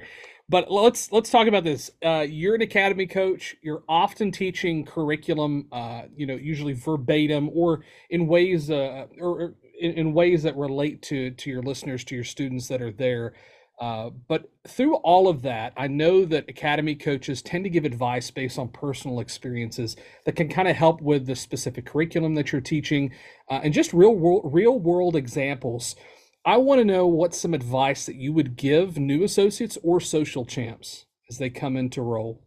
But 0.50 0.70
let's 0.70 1.12
let's 1.12 1.30
talk 1.30 1.48
about 1.48 1.64
this. 1.64 1.92
Uh, 2.04 2.26
you're 2.28 2.56
an 2.56 2.62
academy 2.62 3.08
coach. 3.08 3.56
You're 3.62 3.84
often 3.88 4.32
teaching 4.32 4.86
curriculum, 4.86 5.68
uh, 5.72 6.04
you 6.16 6.26
know, 6.26 6.36
usually 6.36 6.74
verbatim 6.74 7.50
or 7.54 7.86
in 8.10 8.28
ways, 8.28 8.70
uh, 8.70 9.06
or, 9.20 9.42
or 9.42 9.56
in, 9.80 9.94
in 9.94 10.14
ways 10.14 10.44
that 10.44 10.58
relate 10.58 11.02
to 11.04 11.32
to 11.32 11.50
your 11.50 11.62
listeners, 11.62 12.04
to 12.06 12.16
your 12.16 12.26
students 12.26 12.68
that 12.68 12.82
are 12.82 12.92
there. 12.92 13.34
Uh, 13.82 14.12
but 14.28 14.52
through 14.68 14.96
all 14.98 15.28
of 15.28 15.42
that, 15.42 15.74
I 15.76 15.88
know 15.88 16.24
that 16.26 16.48
academy 16.48 16.94
coaches 16.94 17.42
tend 17.42 17.64
to 17.64 17.70
give 17.70 17.84
advice 17.84 18.30
based 18.30 18.60
on 18.60 18.70
personal 18.70 19.20
experiences 19.20 19.96
that 20.26 20.36
can 20.36 20.50
kind 20.50 20.68
of 20.68 20.76
help 20.76 21.02
with 21.02 21.26
the 21.26 21.36
specific 21.36 21.88
curriculum 21.88 22.36
that 22.36 22.52
you're 22.52 22.62
teaching 22.62 23.12
uh, 23.50 23.60
and 23.64 23.74
just 23.74 23.92
real 23.92 24.16
world, 24.16 24.52
real 24.54 24.78
world 24.78 25.16
examples. 25.16 25.96
I 26.46 26.58
want 26.58 26.78
to 26.78 26.86
know 26.86 27.08
what 27.08 27.34
some 27.34 27.56
advice 27.56 28.06
that 28.06 28.18
you 28.18 28.34
would 28.34 28.56
give 28.56 29.00
new 29.00 29.24
associates 29.24 29.80
or 29.82 30.00
social 30.00 30.46
champs 30.46 31.08
as 31.28 31.40
they 31.40 31.50
come 31.50 31.76
into 31.76 32.04
role. 32.04 32.44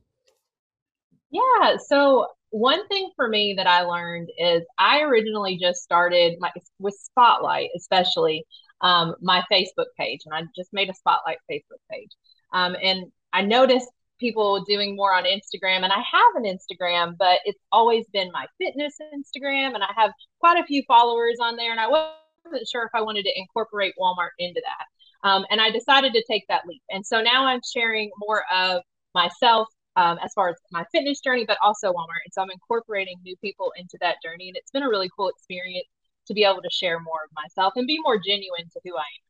Yeah. 1.33 1.79
So 1.85 2.29
one 2.51 2.87
thing 2.87 3.11
for 3.17 3.27
me 3.29 3.55
that 3.57 3.67
I 3.67 3.83
learned 3.83 4.29
is 4.39 4.63
I 4.79 5.01
originally 5.01 5.59
just 5.61 5.83
started 5.83 6.37
my, 6.39 6.53
with 6.79 6.95
Spotlight, 6.95 7.71
especially 7.77 8.47
um, 8.81 9.15
my 9.21 9.43
Facebook 9.51 9.87
page, 9.99 10.21
and 10.27 10.35
I 10.35 10.43
just 10.55 10.73
made 10.73 10.91
a 10.91 10.95
Spotlight 10.95 11.39
Facebook 11.51 11.81
page. 11.91 12.11
Um, 12.53 12.77
and 12.83 13.07
I 13.33 13.43
noticed 13.43 13.89
people 14.21 14.63
doing 14.65 14.97
more 14.97 15.13
on 15.13 15.25
Instagram, 15.25 15.83
and 15.83 15.93
I 15.93 15.99
have 15.99 16.35
an 16.37 16.45
Instagram, 16.45 17.17
but 17.19 17.41
it's 17.45 17.61
always 17.73 18.07
been 18.13 18.31
my 18.33 18.47
fitness 18.59 18.97
Instagram, 19.15 19.75
and 19.75 19.83
I 19.83 19.91
have 19.97 20.13
quite 20.41 20.59
a 20.59 20.67
few 20.67 20.83
followers 20.87 21.37
on 21.41 21.57
there, 21.57 21.73
and 21.73 21.81
I 21.81 21.89
wasn't 21.89 22.69
sure 22.71 22.85
if 22.85 22.91
I 22.95 23.03
wanted 23.03 23.25
to 23.25 23.39
incorporate 23.39 23.95
Walmart 24.01 24.31
into 24.39 24.61
that. 24.65 25.29
Um, 25.29 25.47
and 25.51 25.61
I 25.61 25.71
decided 25.71 26.13
to 26.13 26.23
take 26.31 26.45
that 26.49 26.67
leap. 26.67 26.83
And 26.91 27.05
so 27.05 27.23
now 27.23 27.47
I'm 27.47 27.61
sharing 27.75 28.11
more 28.19 28.45
of 28.55 28.83
myself 29.15 29.69
um, 29.97 30.19
as 30.23 30.33
far 30.35 30.51
as 30.51 30.57
my 30.71 30.85
fitness 30.93 31.21
journey, 31.21 31.45
but 31.47 31.57
also 31.63 31.93
Walmart. 31.93 32.25
And 32.27 32.33
so 32.33 32.43
I'm 32.43 32.51
incorporating 32.51 33.17
new 33.25 33.37
people 33.37 33.73
into 33.77 33.97
that 34.01 34.17
journey. 34.23 34.49
And 34.49 34.57
it's 34.57 34.71
been 34.71 34.83
a 34.83 34.89
really 34.89 35.11
cool 35.17 35.29
experience 35.29 35.87
to 36.27 36.35
be 36.35 36.45
able 36.45 36.63
to 36.63 36.71
share 36.71 36.99
more 37.01 37.21
of 37.25 37.31
myself 37.35 37.75
and 37.77 37.87
be 37.87 37.99
more 38.01 38.19
genuine 38.19 38.69
to 38.73 38.81
who 38.85 38.97
I 38.97 39.01
am. 39.01 39.25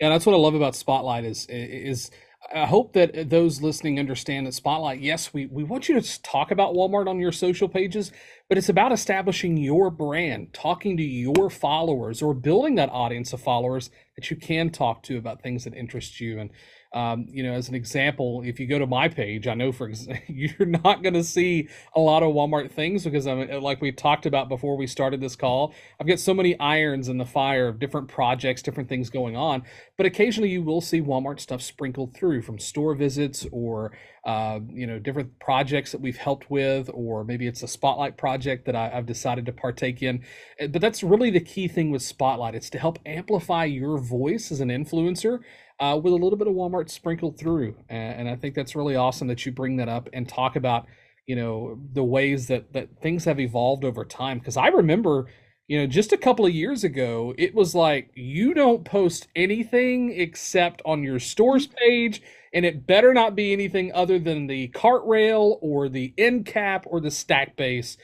Yeah, 0.00 0.08
that's 0.10 0.26
what 0.26 0.34
I 0.34 0.38
love 0.38 0.54
about 0.54 0.76
Spotlight 0.76 1.24
is 1.24 1.46
is 1.48 2.10
I 2.52 2.66
hope 2.66 2.92
that 2.92 3.30
those 3.30 3.62
listening 3.62 3.98
understand 3.98 4.46
that 4.46 4.54
Spotlight, 4.54 5.00
yes, 5.00 5.32
we, 5.32 5.46
we 5.46 5.64
want 5.64 5.88
you 5.88 5.98
to 5.98 6.22
talk 6.22 6.50
about 6.50 6.74
Walmart 6.74 7.08
on 7.08 7.18
your 7.18 7.32
social 7.32 7.68
pages, 7.68 8.12
but 8.48 8.58
it's 8.58 8.68
about 8.68 8.92
establishing 8.92 9.56
your 9.56 9.90
brand, 9.90 10.52
talking 10.52 10.96
to 10.96 11.02
your 11.02 11.48
followers, 11.48 12.20
or 12.20 12.34
building 12.34 12.74
that 12.74 12.90
audience 12.90 13.32
of 13.32 13.40
followers 13.40 13.90
that 14.16 14.30
you 14.30 14.36
can 14.36 14.70
talk 14.70 15.02
to 15.04 15.16
about 15.16 15.42
things 15.42 15.64
that 15.64 15.74
interest 15.74 16.20
you. 16.20 16.38
And 16.38 16.50
um, 16.94 17.26
you 17.28 17.42
know, 17.42 17.52
as 17.52 17.68
an 17.68 17.74
example, 17.74 18.42
if 18.44 18.60
you 18.60 18.68
go 18.68 18.78
to 18.78 18.86
my 18.86 19.08
page, 19.08 19.48
I 19.48 19.54
know 19.54 19.72
for 19.72 19.90
you're 20.28 20.66
not 20.66 21.02
going 21.02 21.14
to 21.14 21.24
see 21.24 21.68
a 21.94 22.00
lot 22.00 22.22
of 22.22 22.32
Walmart 22.32 22.70
things 22.70 23.02
because 23.02 23.26
I'm 23.26 23.50
uh, 23.50 23.60
like 23.60 23.82
we 23.82 23.90
talked 23.90 24.26
about 24.26 24.48
before 24.48 24.76
we 24.76 24.86
started 24.86 25.20
this 25.20 25.34
call. 25.34 25.74
I've 26.00 26.06
got 26.06 26.20
so 26.20 26.32
many 26.32 26.58
irons 26.60 27.08
in 27.08 27.18
the 27.18 27.24
fire 27.24 27.66
of 27.66 27.80
different 27.80 28.06
projects, 28.06 28.62
different 28.62 28.88
things 28.88 29.10
going 29.10 29.36
on. 29.36 29.64
But 29.96 30.06
occasionally, 30.06 30.50
you 30.50 30.62
will 30.62 30.80
see 30.80 31.02
Walmart 31.02 31.40
stuff 31.40 31.62
sprinkled 31.62 32.14
through 32.14 32.42
from 32.42 32.60
store 32.60 32.94
visits 32.94 33.44
or 33.50 33.90
uh, 34.24 34.60
you 34.72 34.86
know 34.86 35.00
different 35.00 35.38
projects 35.40 35.90
that 35.92 36.00
we've 36.00 36.16
helped 36.16 36.48
with, 36.48 36.88
or 36.94 37.24
maybe 37.24 37.48
it's 37.48 37.64
a 37.64 37.68
spotlight 37.68 38.16
project 38.16 38.66
that 38.66 38.76
I, 38.76 38.92
I've 38.94 39.06
decided 39.06 39.46
to 39.46 39.52
partake 39.52 40.00
in. 40.00 40.22
Uh, 40.60 40.68
but 40.68 40.80
that's 40.80 41.02
really 41.02 41.30
the 41.30 41.40
key 41.40 41.66
thing 41.66 41.90
with 41.90 42.02
Spotlight. 42.02 42.54
It's 42.54 42.70
to 42.70 42.78
help 42.78 43.00
amplify 43.04 43.64
your 43.64 43.98
voice 43.98 44.52
as 44.52 44.60
an 44.60 44.68
influencer 44.68 45.40
uh, 45.80 45.98
with 46.02 46.12
a 46.12 46.16
little 46.16 46.36
bit 46.36 46.48
of 46.48 46.54
Walmart 46.54 46.90
sprinkled 46.90 47.38
through. 47.38 47.76
And, 47.88 48.20
and 48.20 48.28
I 48.28 48.36
think 48.36 48.54
that's 48.54 48.76
really 48.76 48.96
awesome 48.96 49.28
that 49.28 49.44
you 49.44 49.52
bring 49.52 49.76
that 49.76 49.88
up 49.88 50.08
and 50.12 50.28
talk 50.28 50.56
about, 50.56 50.86
you 51.26 51.36
know, 51.36 51.78
the 51.92 52.04
ways 52.04 52.48
that, 52.48 52.72
that 52.72 53.00
things 53.00 53.24
have 53.24 53.40
evolved 53.40 53.84
over 53.84 54.04
time. 54.04 54.38
Because 54.38 54.56
I 54.56 54.68
remember 54.68 55.28
you 55.66 55.78
know, 55.78 55.86
just 55.86 56.12
a 56.12 56.18
couple 56.18 56.44
of 56.44 56.52
years 56.52 56.84
ago, 56.84 57.34
it 57.38 57.54
was 57.54 57.74
like 57.74 58.10
you 58.14 58.52
don't 58.52 58.84
post 58.84 59.28
anything 59.34 60.12
except 60.12 60.82
on 60.84 61.02
your 61.02 61.18
stores 61.18 61.66
page, 61.66 62.20
and 62.52 62.66
it 62.66 62.86
better 62.86 63.14
not 63.14 63.34
be 63.34 63.52
anything 63.52 63.90
other 63.94 64.18
than 64.18 64.46
the 64.46 64.68
cart 64.68 65.02
rail 65.06 65.58
or 65.62 65.88
the 65.88 66.12
end 66.18 66.44
cap 66.44 66.84
or 66.86 67.00
the 67.00 67.10
stack 67.10 67.56
base, 67.56 67.96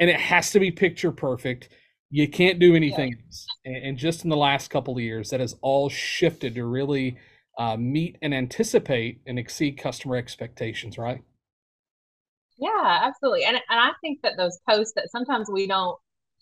and 0.00 0.10
it 0.10 0.18
has 0.18 0.50
to 0.50 0.58
be 0.58 0.72
picture 0.72 1.12
perfect. 1.12 1.68
You 2.10 2.28
can't 2.28 2.58
do 2.58 2.74
anything 2.74 3.10
yeah. 3.10 3.24
else. 3.26 3.46
And, 3.64 3.76
and, 3.76 3.98
just 3.98 4.24
in 4.24 4.30
the 4.30 4.36
last 4.36 4.68
couple 4.68 4.96
of 4.96 5.02
years, 5.02 5.30
that 5.30 5.40
has 5.40 5.54
all 5.62 5.88
shifted 5.88 6.56
to 6.56 6.64
really 6.64 7.16
uh, 7.58 7.76
meet 7.76 8.16
and 8.20 8.34
anticipate 8.34 9.20
and 9.26 9.38
exceed 9.38 9.78
customer 9.78 10.16
expectations, 10.16 10.98
right? 10.98 11.22
Yeah, 12.58 13.00
absolutely. 13.02 13.44
And 13.44 13.56
and 13.56 13.80
I 13.80 13.92
think 14.02 14.20
that 14.22 14.36
those 14.36 14.58
posts 14.68 14.92
that 14.96 15.10
sometimes 15.10 15.48
we 15.50 15.66
don't 15.66 15.96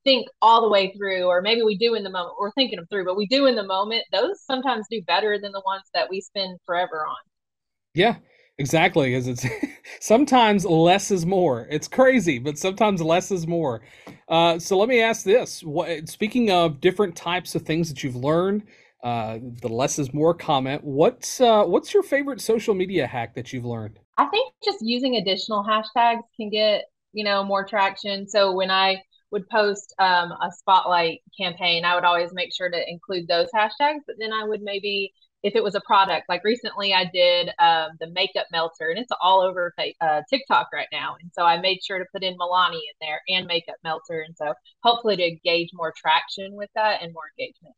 think 0.04 0.28
all 0.42 0.62
the 0.62 0.68
way 0.68 0.92
through, 0.96 1.24
or 1.24 1.42
maybe 1.42 1.62
we 1.62 1.76
do 1.76 1.94
in 1.94 2.02
the 2.02 2.10
moment, 2.10 2.34
we're 2.40 2.52
thinking 2.52 2.76
them 2.76 2.86
through, 2.90 3.04
but 3.04 3.16
we 3.16 3.26
do 3.26 3.46
in 3.46 3.54
the 3.54 3.62
moment, 3.62 4.04
those 4.12 4.42
sometimes 4.44 4.86
do 4.90 5.02
better 5.02 5.38
than 5.38 5.52
the 5.52 5.62
ones 5.66 5.84
that 5.94 6.08
we 6.08 6.20
spend 6.20 6.58
forever 6.66 7.06
on. 7.06 7.16
Yeah, 7.94 8.16
exactly. 8.58 9.14
as 9.14 9.28
it's 9.28 9.46
sometimes 10.00 10.64
less 10.64 11.10
is 11.10 11.24
more. 11.26 11.66
It's 11.70 11.88
crazy, 11.88 12.38
but 12.38 12.58
sometimes 12.58 13.00
less 13.02 13.30
is 13.30 13.46
more. 13.46 13.82
Uh, 14.28 14.58
so 14.58 14.76
let 14.78 14.88
me 14.88 15.00
ask 15.00 15.24
this: 15.24 15.62
what, 15.62 16.08
Speaking 16.08 16.50
of 16.50 16.80
different 16.80 17.16
types 17.16 17.54
of 17.54 17.62
things 17.62 17.88
that 17.88 18.02
you've 18.02 18.16
learned, 18.16 18.64
uh, 19.02 19.38
the 19.62 19.68
less 19.68 19.98
is 19.98 20.12
more 20.12 20.34
comment. 20.34 20.82
What's 20.84 21.40
uh, 21.40 21.64
what's 21.64 21.94
your 21.94 22.02
favorite 22.02 22.40
social 22.40 22.74
media 22.74 23.06
hack 23.06 23.34
that 23.34 23.52
you've 23.52 23.64
learned? 23.64 23.98
I 24.16 24.26
think 24.26 24.52
just 24.64 24.78
using 24.80 25.16
additional 25.16 25.64
hashtags 25.64 26.22
can 26.36 26.50
get 26.50 26.86
you 27.12 27.24
know 27.24 27.44
more 27.44 27.64
traction. 27.64 28.28
So 28.28 28.52
when 28.52 28.70
I 28.70 29.02
would 29.30 29.48
post 29.48 29.94
um, 29.98 30.32
a 30.32 30.50
spotlight 30.50 31.20
campaign, 31.38 31.84
I 31.84 31.94
would 31.94 32.04
always 32.04 32.32
make 32.32 32.52
sure 32.54 32.70
to 32.70 32.90
include 32.90 33.28
those 33.28 33.48
hashtags. 33.54 34.00
But 34.06 34.16
then 34.18 34.32
I 34.32 34.44
would 34.44 34.62
maybe, 34.62 35.12
if 35.48 35.56
it 35.56 35.64
was 35.64 35.74
a 35.74 35.80
product, 35.80 36.28
like 36.28 36.44
recently 36.44 36.92
I 36.92 37.06
did 37.06 37.48
um, 37.58 37.92
the 38.00 38.08
makeup 38.10 38.46
melter, 38.52 38.90
and 38.90 38.98
it's 38.98 39.10
all 39.20 39.40
over 39.40 39.74
uh, 40.00 40.20
TikTok 40.28 40.68
right 40.74 40.88
now. 40.92 41.16
And 41.20 41.30
so 41.32 41.42
I 41.42 41.58
made 41.58 41.78
sure 41.82 41.98
to 41.98 42.04
put 42.12 42.22
in 42.22 42.36
Milani 42.36 42.74
in 42.74 42.96
there 43.00 43.22
and 43.28 43.46
makeup 43.46 43.76
melter, 43.82 44.20
and 44.20 44.36
so 44.36 44.52
hopefully 44.82 45.16
to 45.16 45.30
gauge 45.42 45.70
more 45.72 45.92
traction 45.96 46.54
with 46.54 46.68
that 46.74 47.02
and 47.02 47.14
more 47.14 47.22
engagement. 47.38 47.74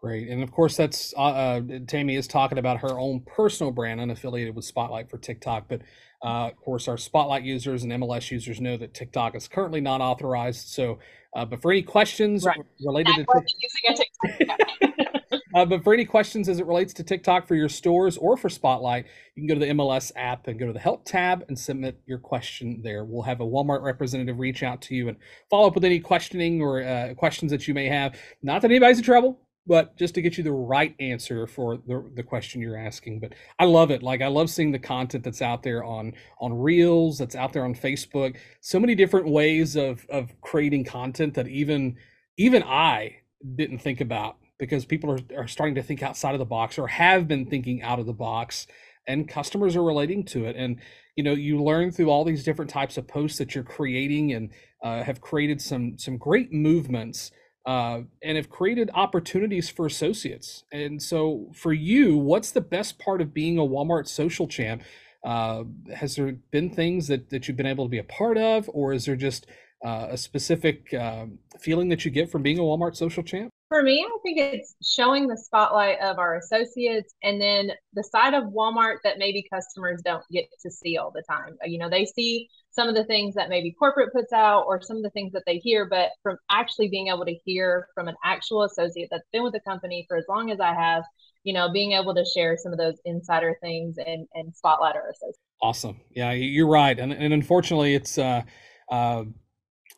Great, 0.00 0.28
and 0.28 0.42
of 0.42 0.50
course 0.52 0.76
that's 0.76 1.12
uh, 1.16 1.20
uh, 1.20 1.60
Tammy 1.86 2.14
is 2.14 2.26
talking 2.26 2.56
about 2.56 2.80
her 2.80 2.98
own 2.98 3.20
personal 3.26 3.72
brand, 3.72 4.00
unaffiliated 4.00 4.54
with 4.54 4.64
Spotlight 4.64 5.10
for 5.10 5.18
TikTok, 5.18 5.66
but 5.68 5.82
uh, 6.22 6.48
of 6.48 6.56
course, 6.56 6.86
our 6.86 6.98
Spotlight 6.98 7.42
users 7.42 7.82
and 7.82 7.92
MLS 7.92 8.30
users 8.30 8.60
know 8.60 8.76
that 8.76 8.94
TikTok 8.94 9.34
is 9.34 9.48
currently 9.48 9.80
not 9.80 10.00
authorized. 10.00 10.68
So, 10.68 10.98
uh, 11.34 11.46
but 11.46 11.62
for 11.62 11.72
any 11.72 11.82
questions 11.82 12.44
right. 12.44 12.60
related 12.84 13.14
to 13.14 13.24
using 13.58 13.88
a 13.88 13.94
TikTok, 13.94 15.08
uh, 15.54 15.64
but 15.64 15.82
for 15.82 15.92
any 15.92 16.04
questions 16.04 16.48
as 16.48 16.60
it 16.60 16.66
relates 16.66 16.92
to 16.94 17.04
TikTok 17.04 17.46
for 17.46 17.54
your 17.54 17.68
stores 17.68 18.16
or 18.16 18.36
for 18.36 18.48
Spotlight, 18.48 19.06
you 19.34 19.42
can 19.42 19.48
go 19.48 19.54
to 19.54 19.60
the 19.60 19.72
MLS 19.72 20.12
app 20.16 20.46
and 20.46 20.58
go 20.58 20.66
to 20.66 20.72
the 20.72 20.78
Help 20.78 21.04
tab 21.04 21.44
and 21.48 21.58
submit 21.58 22.00
your 22.06 22.18
question 22.18 22.80
there. 22.82 23.04
We'll 23.04 23.22
have 23.22 23.40
a 23.40 23.46
Walmart 23.46 23.82
representative 23.82 24.38
reach 24.38 24.62
out 24.62 24.82
to 24.82 24.94
you 24.94 25.08
and 25.08 25.16
follow 25.50 25.68
up 25.68 25.74
with 25.74 25.84
any 25.84 26.00
questioning 26.00 26.62
or 26.62 26.82
uh, 26.82 27.14
questions 27.14 27.50
that 27.52 27.68
you 27.68 27.74
may 27.74 27.86
have. 27.86 28.18
Not 28.42 28.62
that 28.62 28.70
anybody's 28.70 28.98
in 28.98 29.04
trouble 29.04 29.40
but 29.66 29.96
just 29.96 30.14
to 30.14 30.22
get 30.22 30.36
you 30.36 30.42
the 30.42 30.50
right 30.50 30.94
answer 31.00 31.46
for 31.46 31.76
the, 31.86 32.10
the 32.16 32.22
question 32.22 32.60
you're 32.60 32.76
asking 32.76 33.20
but 33.20 33.32
i 33.58 33.64
love 33.64 33.90
it 33.90 34.02
like 34.02 34.22
i 34.22 34.26
love 34.26 34.48
seeing 34.50 34.72
the 34.72 34.78
content 34.78 35.22
that's 35.22 35.42
out 35.42 35.62
there 35.62 35.84
on 35.84 36.12
on 36.40 36.52
reels 36.52 37.18
that's 37.18 37.36
out 37.36 37.52
there 37.52 37.64
on 37.64 37.74
facebook 37.74 38.36
so 38.60 38.80
many 38.80 38.94
different 38.94 39.28
ways 39.28 39.76
of 39.76 40.04
of 40.08 40.32
creating 40.40 40.84
content 40.84 41.34
that 41.34 41.46
even 41.46 41.96
even 42.36 42.62
i 42.64 43.14
didn't 43.54 43.78
think 43.78 44.00
about 44.00 44.36
because 44.60 44.84
people 44.84 45.10
are, 45.10 45.18
are 45.36 45.48
starting 45.48 45.74
to 45.74 45.82
think 45.82 46.02
outside 46.02 46.34
of 46.34 46.38
the 46.38 46.44
box 46.44 46.78
or 46.78 46.86
have 46.86 47.26
been 47.26 47.46
thinking 47.46 47.82
out 47.82 47.98
of 47.98 48.06
the 48.06 48.12
box 48.12 48.68
and 49.08 49.28
customers 49.28 49.74
are 49.74 49.82
relating 49.82 50.22
to 50.22 50.44
it 50.44 50.54
and 50.54 50.76
you 51.16 51.24
know 51.24 51.32
you 51.32 51.60
learn 51.60 51.90
through 51.90 52.10
all 52.10 52.24
these 52.24 52.44
different 52.44 52.70
types 52.70 52.96
of 52.96 53.08
posts 53.08 53.38
that 53.38 53.54
you're 53.54 53.64
creating 53.64 54.32
and 54.32 54.50
uh, 54.84 55.02
have 55.02 55.20
created 55.20 55.60
some 55.60 55.98
some 55.98 56.16
great 56.16 56.52
movements 56.52 57.32
uh, 57.66 58.02
and 58.22 58.36
have 58.36 58.48
created 58.48 58.90
opportunities 58.94 59.68
for 59.68 59.86
associates. 59.86 60.64
And 60.72 61.02
so, 61.02 61.50
for 61.54 61.72
you, 61.72 62.16
what's 62.16 62.50
the 62.50 62.60
best 62.60 62.98
part 62.98 63.20
of 63.20 63.34
being 63.34 63.58
a 63.58 63.62
Walmart 63.62 64.08
social 64.08 64.48
champ? 64.48 64.82
Uh, 65.22 65.64
has 65.94 66.16
there 66.16 66.32
been 66.50 66.70
things 66.70 67.08
that, 67.08 67.28
that 67.28 67.46
you've 67.46 67.56
been 67.56 67.66
able 67.66 67.84
to 67.84 67.90
be 67.90 67.98
a 67.98 68.04
part 68.04 68.38
of, 68.38 68.70
or 68.72 68.92
is 68.94 69.04
there 69.04 69.16
just 69.16 69.46
uh, 69.84 70.06
a 70.10 70.16
specific 70.16 70.92
um, 70.94 71.38
feeling 71.60 71.90
that 71.90 72.04
you 72.04 72.10
get 72.10 72.30
from 72.30 72.42
being 72.42 72.58
a 72.58 72.62
Walmart 72.62 72.96
social 72.96 73.22
champ? 73.22 73.50
For 73.70 73.84
me, 73.84 74.04
I 74.04 74.18
think 74.24 74.36
it's 74.36 74.74
showing 74.82 75.28
the 75.28 75.36
spotlight 75.36 76.00
of 76.00 76.18
our 76.18 76.36
associates 76.38 77.14
and 77.22 77.40
then 77.40 77.70
the 77.92 78.02
side 78.02 78.34
of 78.34 78.52
Walmart 78.52 78.96
that 79.04 79.18
maybe 79.18 79.46
customers 79.48 80.02
don't 80.04 80.24
get 80.32 80.46
to 80.62 80.70
see 80.72 80.96
all 80.96 81.12
the 81.12 81.22
time. 81.22 81.56
You 81.64 81.78
know, 81.78 81.88
they 81.88 82.04
see 82.04 82.48
some 82.72 82.88
of 82.88 82.96
the 82.96 83.04
things 83.04 83.36
that 83.36 83.48
maybe 83.48 83.70
corporate 83.70 84.12
puts 84.12 84.32
out 84.32 84.64
or 84.66 84.82
some 84.82 84.96
of 84.96 85.04
the 85.04 85.10
things 85.10 85.32
that 85.34 85.44
they 85.46 85.58
hear, 85.58 85.84
but 85.88 86.08
from 86.20 86.36
actually 86.50 86.88
being 86.88 87.08
able 87.08 87.24
to 87.24 87.38
hear 87.44 87.86
from 87.94 88.08
an 88.08 88.16
actual 88.24 88.64
associate 88.64 89.06
that's 89.08 89.28
been 89.32 89.44
with 89.44 89.52
the 89.52 89.60
company 89.60 90.04
for 90.08 90.16
as 90.16 90.24
long 90.28 90.50
as 90.50 90.58
I 90.58 90.74
have, 90.74 91.04
you 91.44 91.52
know, 91.52 91.70
being 91.72 91.92
able 91.92 92.12
to 92.16 92.24
share 92.24 92.56
some 92.56 92.72
of 92.72 92.78
those 92.78 92.96
insider 93.04 93.56
things 93.62 93.98
and, 94.04 94.26
and 94.34 94.52
spotlight 94.52 94.96
our 94.96 95.10
associates. 95.10 95.38
Awesome. 95.62 96.00
Yeah, 96.10 96.32
you're 96.32 96.66
right. 96.66 96.98
And, 96.98 97.12
and 97.12 97.32
unfortunately, 97.32 97.94
it's, 97.94 98.18
uh, 98.18 98.42
uh, 98.90 99.26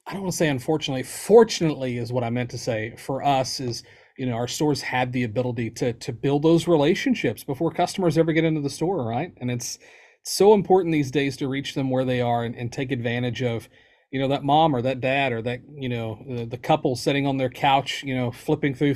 I 0.06 0.12
don't 0.12 0.22
want 0.22 0.32
to 0.32 0.38
say 0.38 0.48
unfortunately, 0.48 1.04
fortunately 1.04 1.98
is 1.98 2.12
what 2.12 2.24
I 2.24 2.30
meant 2.30 2.50
to 2.50 2.58
say 2.58 2.94
for 2.96 3.22
us 3.22 3.60
is, 3.60 3.82
you 4.18 4.26
know, 4.26 4.34
our 4.34 4.48
stores 4.48 4.82
had 4.82 5.12
the 5.12 5.22
ability 5.24 5.70
to, 5.70 5.92
to 5.92 6.12
build 6.12 6.42
those 6.42 6.66
relationships 6.66 7.44
before 7.44 7.70
customers 7.70 8.18
ever 8.18 8.32
get 8.32 8.44
into 8.44 8.60
the 8.60 8.70
store. 8.70 9.06
Right. 9.06 9.32
And 9.40 9.50
it's, 9.50 9.78
so 10.22 10.54
important 10.54 10.92
these 10.92 11.10
days 11.10 11.36
to 11.36 11.48
reach 11.48 11.74
them 11.74 11.90
where 11.90 12.04
they 12.04 12.20
are 12.20 12.44
and, 12.44 12.54
and 12.54 12.72
take 12.72 12.92
advantage 12.92 13.42
of 13.42 13.68
you 14.10 14.20
know 14.20 14.28
that 14.28 14.44
mom 14.44 14.74
or 14.74 14.82
that 14.82 15.00
dad 15.00 15.32
or 15.32 15.42
that 15.42 15.60
you 15.74 15.88
know 15.88 16.22
the, 16.28 16.44
the 16.44 16.58
couple 16.58 16.94
sitting 16.94 17.26
on 17.26 17.38
their 17.38 17.50
couch 17.50 18.02
you 18.04 18.14
know 18.14 18.30
flipping 18.30 18.74
through 18.74 18.94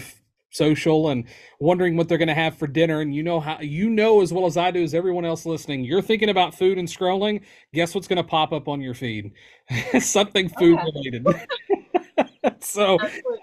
social 0.50 1.08
and 1.10 1.24
wondering 1.60 1.96
what 1.96 2.08
they're 2.08 2.18
going 2.18 2.28
to 2.28 2.34
have 2.34 2.56
for 2.56 2.66
dinner 2.66 3.00
and 3.00 3.14
you 3.14 3.22
know 3.22 3.40
how 3.40 3.58
you 3.60 3.90
know 3.90 4.20
as 4.20 4.32
well 4.32 4.46
as 4.46 4.56
i 4.56 4.70
do 4.70 4.82
as 4.82 4.94
everyone 4.94 5.24
else 5.24 5.44
listening 5.44 5.84
you're 5.84 6.00
thinking 6.00 6.28
about 6.28 6.54
food 6.54 6.78
and 6.78 6.88
scrolling 6.88 7.40
guess 7.74 7.94
what's 7.94 8.08
going 8.08 8.16
to 8.16 8.24
pop 8.24 8.52
up 8.52 8.68
on 8.68 8.80
your 8.80 8.94
feed 8.94 9.32
something 10.00 10.48
food 10.48 10.78
related 10.84 11.26
so 12.60 12.98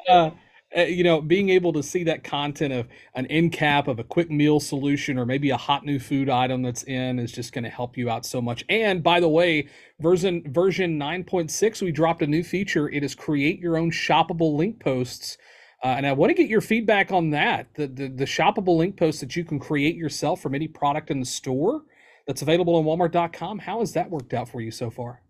uh, 0.09 0.31
uh, 0.75 0.81
you 0.81 1.03
know, 1.03 1.21
being 1.21 1.49
able 1.49 1.71
to 1.73 1.83
see 1.83 2.03
that 2.03 2.23
content 2.23 2.73
of 2.73 2.87
an 3.13 3.27
end 3.27 3.51
cap 3.51 3.87
of 3.87 3.99
a 3.99 4.03
quick 4.03 4.31
meal 4.31 4.59
solution 4.59 5.19
or 5.19 5.25
maybe 5.25 5.51
a 5.51 5.57
hot 5.57 5.85
new 5.85 5.99
food 5.99 6.29
item 6.29 6.61
that's 6.63 6.83
in 6.83 7.19
is 7.19 7.31
just 7.31 7.53
going 7.53 7.63
to 7.63 7.69
help 7.69 7.95
you 7.95 8.09
out 8.09 8.25
so 8.25 8.41
much. 8.41 8.63
And 8.69 9.03
by 9.03 9.19
the 9.19 9.29
way, 9.29 9.67
version 9.99 10.41
version 10.47 10.99
9.6, 10.99 11.81
we 11.81 11.91
dropped 11.91 12.21
a 12.23 12.27
new 12.27 12.43
feature. 12.43 12.89
It 12.89 13.03
is 13.03 13.13
create 13.13 13.59
your 13.59 13.77
own 13.77 13.91
shoppable 13.91 14.55
link 14.55 14.79
posts. 14.79 15.37
Uh, 15.83 15.95
and 15.97 16.07
I 16.07 16.13
want 16.13 16.29
to 16.29 16.33
get 16.33 16.49
your 16.49 16.61
feedback 16.61 17.11
on 17.11 17.31
that. 17.31 17.67
The, 17.75 17.87
the 17.87 18.07
the 18.07 18.25
shoppable 18.25 18.77
link 18.77 18.95
posts 18.95 19.19
that 19.19 19.35
you 19.35 19.43
can 19.43 19.59
create 19.59 19.95
yourself 19.95 20.41
from 20.41 20.55
any 20.55 20.67
product 20.67 21.11
in 21.11 21.19
the 21.19 21.25
store 21.25 21.83
that's 22.25 22.41
available 22.41 22.75
on 22.75 22.85
Walmart.com. 22.85 23.59
How 23.59 23.79
has 23.79 23.93
that 23.93 24.09
worked 24.09 24.33
out 24.33 24.47
for 24.47 24.61
you 24.61 24.71
so 24.71 24.89
far? 24.89 25.21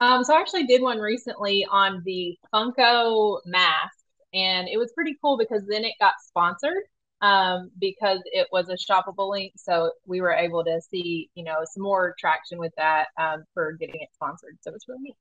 Um, 0.00 0.24
so 0.24 0.34
I 0.34 0.40
actually 0.40 0.66
did 0.66 0.82
one 0.82 0.98
recently 0.98 1.66
on 1.70 2.02
the 2.04 2.36
Funko 2.52 3.40
mask 3.46 3.96
and 4.34 4.68
it 4.68 4.76
was 4.76 4.92
pretty 4.92 5.16
cool 5.22 5.38
because 5.38 5.66
then 5.66 5.84
it 5.84 5.94
got 5.98 6.14
sponsored 6.20 6.82
um, 7.22 7.70
because 7.80 8.20
it 8.26 8.46
was 8.52 8.68
a 8.68 8.74
shoppable 8.74 9.30
link. 9.30 9.52
So 9.56 9.92
we 10.06 10.20
were 10.20 10.32
able 10.32 10.64
to 10.64 10.80
see, 10.90 11.30
you 11.34 11.44
know, 11.44 11.64
some 11.64 11.82
more 11.82 12.14
traction 12.18 12.58
with 12.58 12.72
that 12.76 13.06
um, 13.18 13.44
for 13.54 13.72
getting 13.72 14.00
it 14.00 14.08
sponsored. 14.12 14.58
So 14.60 14.72
it's 14.74 14.86
really 14.88 15.02
neat. 15.02 15.16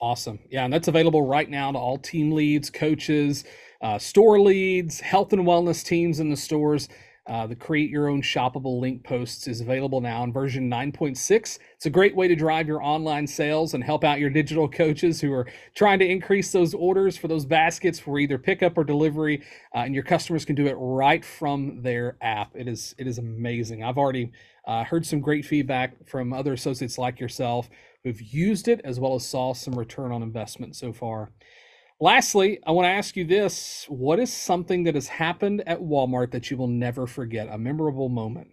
Awesome. 0.00 0.38
Yeah, 0.50 0.64
and 0.64 0.72
that's 0.72 0.88
available 0.88 1.22
right 1.26 1.48
now 1.48 1.72
to 1.72 1.78
all 1.78 1.98
team 1.98 2.32
leads, 2.32 2.70
coaches, 2.70 3.44
uh, 3.82 3.98
store 3.98 4.40
leads, 4.40 5.00
health 5.00 5.32
and 5.32 5.42
wellness 5.42 5.84
teams 5.84 6.20
in 6.20 6.30
the 6.30 6.36
stores. 6.36 6.88
Uh, 7.26 7.46
the 7.46 7.54
Create 7.54 7.90
Your 7.90 8.08
Own 8.08 8.22
Shoppable 8.22 8.80
Link 8.80 9.04
Posts 9.04 9.46
is 9.46 9.60
available 9.60 10.00
now 10.00 10.24
in 10.24 10.32
version 10.32 10.70
9.6. 10.70 11.58
It's 11.76 11.86
a 11.86 11.90
great 11.90 12.16
way 12.16 12.26
to 12.26 12.34
drive 12.34 12.66
your 12.66 12.82
online 12.82 13.26
sales 13.26 13.74
and 13.74 13.84
help 13.84 14.02
out 14.02 14.18
your 14.18 14.30
digital 14.30 14.68
coaches 14.68 15.20
who 15.20 15.32
are 15.32 15.46
trying 15.74 15.98
to 15.98 16.08
increase 16.08 16.50
those 16.50 16.72
orders 16.72 17.18
for 17.18 17.28
those 17.28 17.44
baskets 17.44 18.00
for 18.00 18.18
either 18.18 18.38
pickup 18.38 18.76
or 18.78 18.84
delivery. 18.84 19.42
Uh, 19.74 19.80
and 19.80 19.94
your 19.94 20.02
customers 20.02 20.46
can 20.46 20.56
do 20.56 20.66
it 20.66 20.74
right 20.78 21.24
from 21.24 21.82
their 21.82 22.16
app. 22.22 22.50
It 22.56 22.66
is 22.66 22.94
it 22.98 23.06
is 23.06 23.18
amazing. 23.18 23.84
I've 23.84 23.98
already 23.98 24.32
uh, 24.66 24.82
heard 24.84 25.04
some 25.06 25.20
great 25.20 25.44
feedback 25.44 26.08
from 26.08 26.32
other 26.32 26.54
associates 26.54 26.98
like 26.98 27.20
yourself 27.20 27.68
who've 28.04 28.20
used 28.20 28.68
it 28.68 28.80
as 28.84 28.98
well 28.98 29.14
as 29.14 29.26
saw 29.26 29.52
some 29.52 29.74
return 29.74 30.12
on 30.12 30.22
investment 30.22 30.76
so 30.76 30.92
far. 30.92 31.30
Lastly, 32.00 32.58
I 32.66 32.70
want 32.70 32.86
to 32.86 32.90
ask 32.90 33.14
you 33.14 33.26
this. 33.26 33.84
What 33.88 34.18
is 34.18 34.32
something 34.32 34.84
that 34.84 34.94
has 34.94 35.08
happened 35.08 35.62
at 35.66 35.80
Walmart 35.80 36.30
that 36.30 36.50
you 36.50 36.56
will 36.56 36.66
never 36.66 37.06
forget? 37.06 37.48
A 37.50 37.58
memorable 37.58 38.08
moment? 38.08 38.48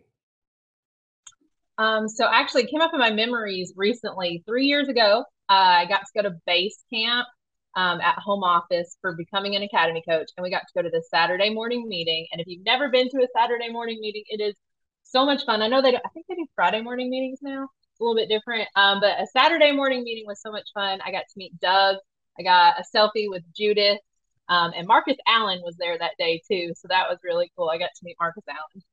Um, 1.78 2.10
so 2.10 2.28
actually 2.30 2.66
came 2.68 2.82
up 2.82 2.94
in 2.94 3.00
my 3.00 3.12
memories 3.12 3.72
recently. 3.78 4.44
Three 4.46 4.66
years 4.66 4.90
ago, 4.90 5.24
uh, 5.50 5.54
I 5.54 5.86
got 5.86 6.00
to 6.00 6.08
go 6.14 6.30
to 6.30 6.36
base 6.46 6.84
camp 6.94 7.28
um, 7.76 8.02
at 8.02 8.18
home 8.18 8.44
office 8.44 8.98
for 9.00 9.16
becoming 9.16 9.56
an 9.56 9.64
academy 9.64 10.04
coach, 10.08 10.30
and 10.36 10.44
we 10.44 10.50
got 10.50 10.64
to 10.68 10.74
go 10.76 10.82
to 10.82 10.90
the 10.90 11.04
Saturday 11.10 11.54
morning 11.54 11.88
meeting. 11.88 12.28
And 12.32 12.42
if 12.42 12.48
you've 12.48 12.66
never 12.66 12.90
been 12.90 13.08
to 13.10 13.18
a 13.18 13.28
Saturday 13.34 13.70
morning 13.70 14.00
meeting, 14.02 14.24
it 14.28 14.42
is 14.42 14.56
so 15.04 15.26
much 15.26 15.46
fun. 15.46 15.62
I 15.62 15.68
know 15.68 15.82
they, 15.82 15.92
do, 15.92 15.98
I 15.98 16.10
think 16.10 16.26
they 16.28 16.36
do 16.36 16.48
Friday 16.56 16.82
morning 16.82 17.10
meetings 17.10 17.40
now. 17.42 17.70
A 18.00 18.04
little 18.04 18.16
bit 18.16 18.30
different, 18.30 18.68
um, 18.76 19.00
but 19.00 19.20
a 19.20 19.26
Saturday 19.26 19.72
morning 19.72 20.04
meeting 20.04 20.26
was 20.28 20.40
so 20.42 20.52
much 20.52 20.70
fun. 20.74 21.00
I 21.04 21.12
got 21.12 21.22
to 21.22 21.38
meet 21.38 21.60
Doug. 21.60 21.98
I 22.40 22.44
got 22.44 22.76
a 22.80 22.84
selfie 22.96 23.28
with 23.28 23.42
Judith, 23.56 24.00
um, 24.50 24.72
and 24.76 24.88
Marcus 24.88 25.18
Allen 25.28 25.62
was 25.64 25.76
there 25.80 25.98
that 25.98 26.12
day 26.20 26.42
too. 26.48 26.74
So 26.78 26.88
that 26.90 27.10
was 27.10 27.18
really 27.24 27.52
cool. 27.58 27.70
I 27.70 27.80
got 27.80 27.90
to 27.96 28.06
meet 28.06 28.16
Marcus 28.20 28.44
Allen. 28.48 28.84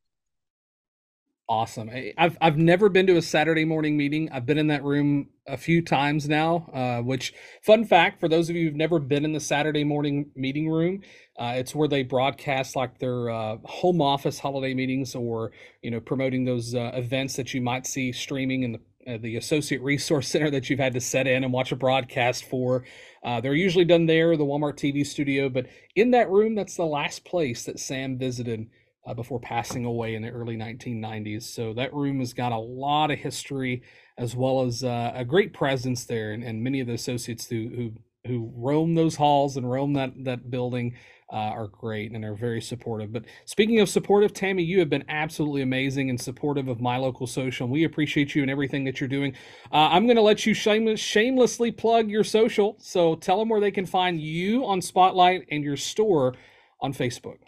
Awesome. 1.46 1.90
I've 2.16 2.38
I've 2.40 2.56
never 2.56 2.88
been 2.88 3.06
to 3.06 3.18
a 3.18 3.22
Saturday 3.22 3.66
morning 3.66 3.98
meeting. 3.98 4.30
I've 4.32 4.46
been 4.46 4.56
in 4.56 4.68
that 4.68 4.82
room 4.82 5.28
a 5.46 5.58
few 5.58 5.82
times 5.82 6.26
now. 6.26 6.70
Uh, 6.72 7.02
which 7.02 7.34
fun 7.62 7.84
fact 7.84 8.18
for 8.18 8.28
those 8.28 8.48
of 8.48 8.56
you 8.56 8.64
who've 8.64 8.74
never 8.74 8.98
been 8.98 9.26
in 9.26 9.34
the 9.34 9.40
Saturday 9.40 9.84
morning 9.84 10.30
meeting 10.34 10.70
room, 10.70 11.02
uh, 11.38 11.52
it's 11.56 11.74
where 11.74 11.86
they 11.86 12.02
broadcast 12.02 12.76
like 12.76 12.98
their 12.98 13.28
uh, 13.28 13.58
home 13.64 14.00
office 14.00 14.38
holiday 14.38 14.72
meetings 14.72 15.14
or 15.14 15.52
you 15.82 15.90
know 15.90 16.00
promoting 16.00 16.46
those 16.46 16.74
uh, 16.74 16.92
events 16.94 17.36
that 17.36 17.52
you 17.52 17.60
might 17.60 17.86
see 17.86 18.10
streaming 18.10 18.62
in 18.62 18.72
the 18.72 18.80
uh, 19.06 19.18
the 19.20 19.36
associate 19.36 19.82
resource 19.82 20.28
center 20.30 20.50
that 20.50 20.68
you've 20.68 20.78
had 20.78 20.94
to 20.94 21.00
set 21.00 21.26
in 21.26 21.44
and 21.44 21.52
watch 21.52 21.72
a 21.72 21.76
broadcast 21.76 22.44
for. 22.44 22.84
Uh, 23.22 23.40
they're 23.40 23.54
usually 23.54 23.84
done 23.84 24.06
there, 24.06 24.36
the 24.36 24.44
Walmart 24.44 24.76
TV 24.76 25.06
studio, 25.06 25.48
but 25.48 25.66
in 25.96 26.10
that 26.10 26.30
room, 26.30 26.54
that's 26.54 26.76
the 26.76 26.84
last 26.84 27.24
place 27.24 27.64
that 27.64 27.78
Sam 27.78 28.18
visited 28.18 28.68
uh, 29.06 29.14
before 29.14 29.40
passing 29.40 29.84
away 29.84 30.14
in 30.14 30.22
the 30.22 30.30
early 30.30 30.56
1990s. 30.56 31.42
So 31.42 31.74
that 31.74 31.92
room 31.94 32.20
has 32.20 32.32
got 32.32 32.52
a 32.52 32.58
lot 32.58 33.10
of 33.10 33.18
history 33.18 33.82
as 34.16 34.36
well 34.36 34.62
as 34.62 34.84
uh, 34.84 35.12
a 35.14 35.24
great 35.24 35.52
presence 35.52 36.04
there, 36.04 36.32
and, 36.32 36.44
and 36.44 36.62
many 36.62 36.80
of 36.80 36.86
the 36.86 36.94
associates 36.94 37.46
who 37.46 37.68
who 37.74 37.92
who 38.26 38.50
roam 38.54 38.94
those 38.94 39.16
halls 39.16 39.56
and 39.56 39.70
roam 39.70 39.92
that 39.94 40.12
that 40.24 40.50
building 40.50 40.94
uh, 41.34 41.36
are 41.36 41.66
great 41.66 42.12
and 42.12 42.24
are 42.24 42.34
very 42.34 42.62
supportive. 42.62 43.12
But 43.12 43.24
speaking 43.44 43.80
of 43.80 43.88
supportive, 43.88 44.32
Tammy, 44.32 44.62
you 44.62 44.78
have 44.78 44.88
been 44.88 45.04
absolutely 45.08 45.62
amazing 45.62 46.08
and 46.08 46.20
supportive 46.20 46.68
of 46.68 46.80
my 46.80 46.96
local 46.96 47.26
social. 47.26 47.64
And 47.64 47.72
we 47.72 47.82
appreciate 47.82 48.36
you 48.36 48.42
and 48.42 48.50
everything 48.50 48.84
that 48.84 49.00
you're 49.00 49.08
doing. 49.08 49.34
Uh, 49.72 49.88
I'm 49.90 50.06
going 50.06 50.14
to 50.14 50.22
let 50.22 50.46
you 50.46 50.54
shameless, 50.54 51.00
shamelessly 51.00 51.72
plug 51.72 52.08
your 52.08 52.22
social. 52.22 52.76
So 52.78 53.16
tell 53.16 53.40
them 53.40 53.48
where 53.48 53.60
they 53.60 53.72
can 53.72 53.84
find 53.84 54.20
you 54.20 54.64
on 54.64 54.80
Spotlight 54.80 55.48
and 55.50 55.64
your 55.64 55.76
store 55.76 56.34
on 56.80 56.94
Facebook. 56.94 57.38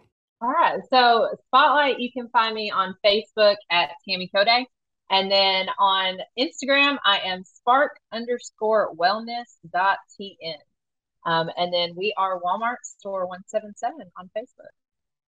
All 0.43 0.51
right. 0.51 0.81
So 0.91 1.29
Spotlight, 1.47 2.01
you 2.01 2.11
can 2.11 2.29
find 2.31 2.57
me 2.57 2.73
on 2.73 2.97
Facebook 3.05 3.57
at 3.71 3.91
Tammy 4.07 4.29
Coday. 4.35 4.65
And 5.11 5.31
then 5.31 5.69
on 5.79 6.19
Instagram, 6.37 6.99
I 7.05 7.21
am 7.25 7.45
spark 7.45 7.93
underscore 8.13 8.93
wellness 8.97 9.45
dot 9.73 9.99
tn. 10.21 10.57
Um, 11.27 11.51
and 11.57 11.73
then 11.73 11.93
we 11.97 12.15
are 12.17 12.41
Walmart 12.41 12.77
store 12.83 13.27
177 13.27 14.11
on 14.17 14.31
Facebook. 14.37 14.71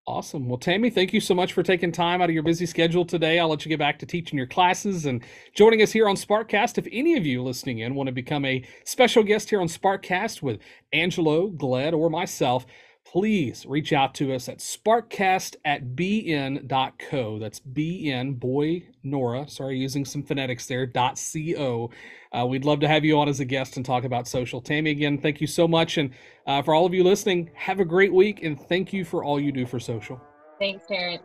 Awesome. 0.06 0.48
Well, 0.48 0.56
Tammy, 0.56 0.88
thank 0.88 1.12
you 1.12 1.20
so 1.20 1.34
much 1.34 1.52
for 1.52 1.62
taking 1.62 1.92
time 1.92 2.22
out 2.22 2.30
of 2.30 2.34
your 2.34 2.42
busy 2.42 2.64
schedule 2.64 3.04
today. 3.04 3.38
I'll 3.38 3.48
let 3.48 3.66
you 3.66 3.68
get 3.68 3.78
back 3.78 3.98
to 3.98 4.06
teaching 4.06 4.38
your 4.38 4.46
classes 4.46 5.04
and 5.04 5.22
joining 5.54 5.82
us 5.82 5.92
here 5.92 6.08
on 6.08 6.16
Sparkcast. 6.16 6.78
If 6.78 6.88
any 6.90 7.14
of 7.18 7.26
you 7.26 7.42
listening 7.42 7.80
in 7.80 7.94
want 7.94 8.06
to 8.06 8.12
become 8.12 8.46
a 8.46 8.64
special 8.84 9.22
guest 9.22 9.50
here 9.50 9.60
on 9.60 9.66
Sparkcast 9.66 10.40
with 10.40 10.60
Angelo, 10.94 11.48
Gled, 11.48 11.92
or 11.92 12.08
myself, 12.08 12.64
please 13.12 13.64
reach 13.66 13.92
out 13.92 14.14
to 14.14 14.34
us 14.34 14.48
at 14.50 14.58
sparkcast 14.58 15.56
at 15.64 15.96
bn.co. 15.96 17.38
That's 17.38 17.60
bn, 17.60 18.38
boy, 18.38 18.82
Nora. 19.02 19.48
Sorry, 19.48 19.78
using 19.78 20.04
some 20.04 20.22
phonetics 20.22 20.66
there, 20.66 20.84
dot 20.84 21.18
co. 21.56 21.90
Uh, 22.36 22.46
we'd 22.46 22.66
love 22.66 22.80
to 22.80 22.88
have 22.88 23.06
you 23.06 23.18
on 23.18 23.28
as 23.28 23.40
a 23.40 23.46
guest 23.46 23.78
and 23.78 23.86
talk 23.86 24.04
about 24.04 24.28
social. 24.28 24.60
Tammy, 24.60 24.90
again, 24.90 25.16
thank 25.16 25.40
you 25.40 25.46
so 25.46 25.66
much. 25.66 25.96
And 25.96 26.10
uh, 26.46 26.60
for 26.60 26.74
all 26.74 26.84
of 26.84 26.92
you 26.92 27.02
listening, 27.02 27.50
have 27.54 27.80
a 27.80 27.84
great 27.84 28.12
week 28.12 28.42
and 28.42 28.60
thank 28.60 28.92
you 28.92 29.06
for 29.06 29.24
all 29.24 29.40
you 29.40 29.52
do 29.52 29.64
for 29.64 29.80
social. 29.80 30.20
Thanks, 30.58 30.84
Terrence. 30.86 31.22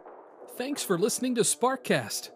Thanks 0.58 0.84
for 0.84 0.98
listening 0.98 1.36
to 1.36 1.42
Sparkcast. 1.42 2.30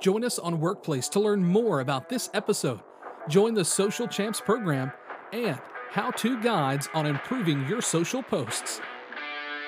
Join 0.00 0.22
us 0.24 0.38
on 0.38 0.60
Workplace 0.60 1.08
to 1.08 1.20
learn 1.20 1.42
more 1.44 1.80
about 1.80 2.08
this 2.08 2.30
episode. 2.34 2.80
Join 3.28 3.54
the 3.54 3.64
Social 3.64 4.06
Champs 4.06 4.40
program 4.40 4.92
and 5.32 5.60
how 5.90 6.10
to 6.10 6.40
guides 6.40 6.88
on 6.94 7.04
improving 7.04 7.66
your 7.68 7.82
social 7.82 8.22
posts. 8.22 8.80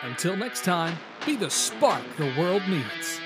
Until 0.05 0.37
next 0.37 0.65
time, 0.65 0.99
be 1.25 1.35
the 1.35 1.49
spark 1.49 2.03
the 2.19 2.31
world 2.39 2.61
needs. 2.69 3.21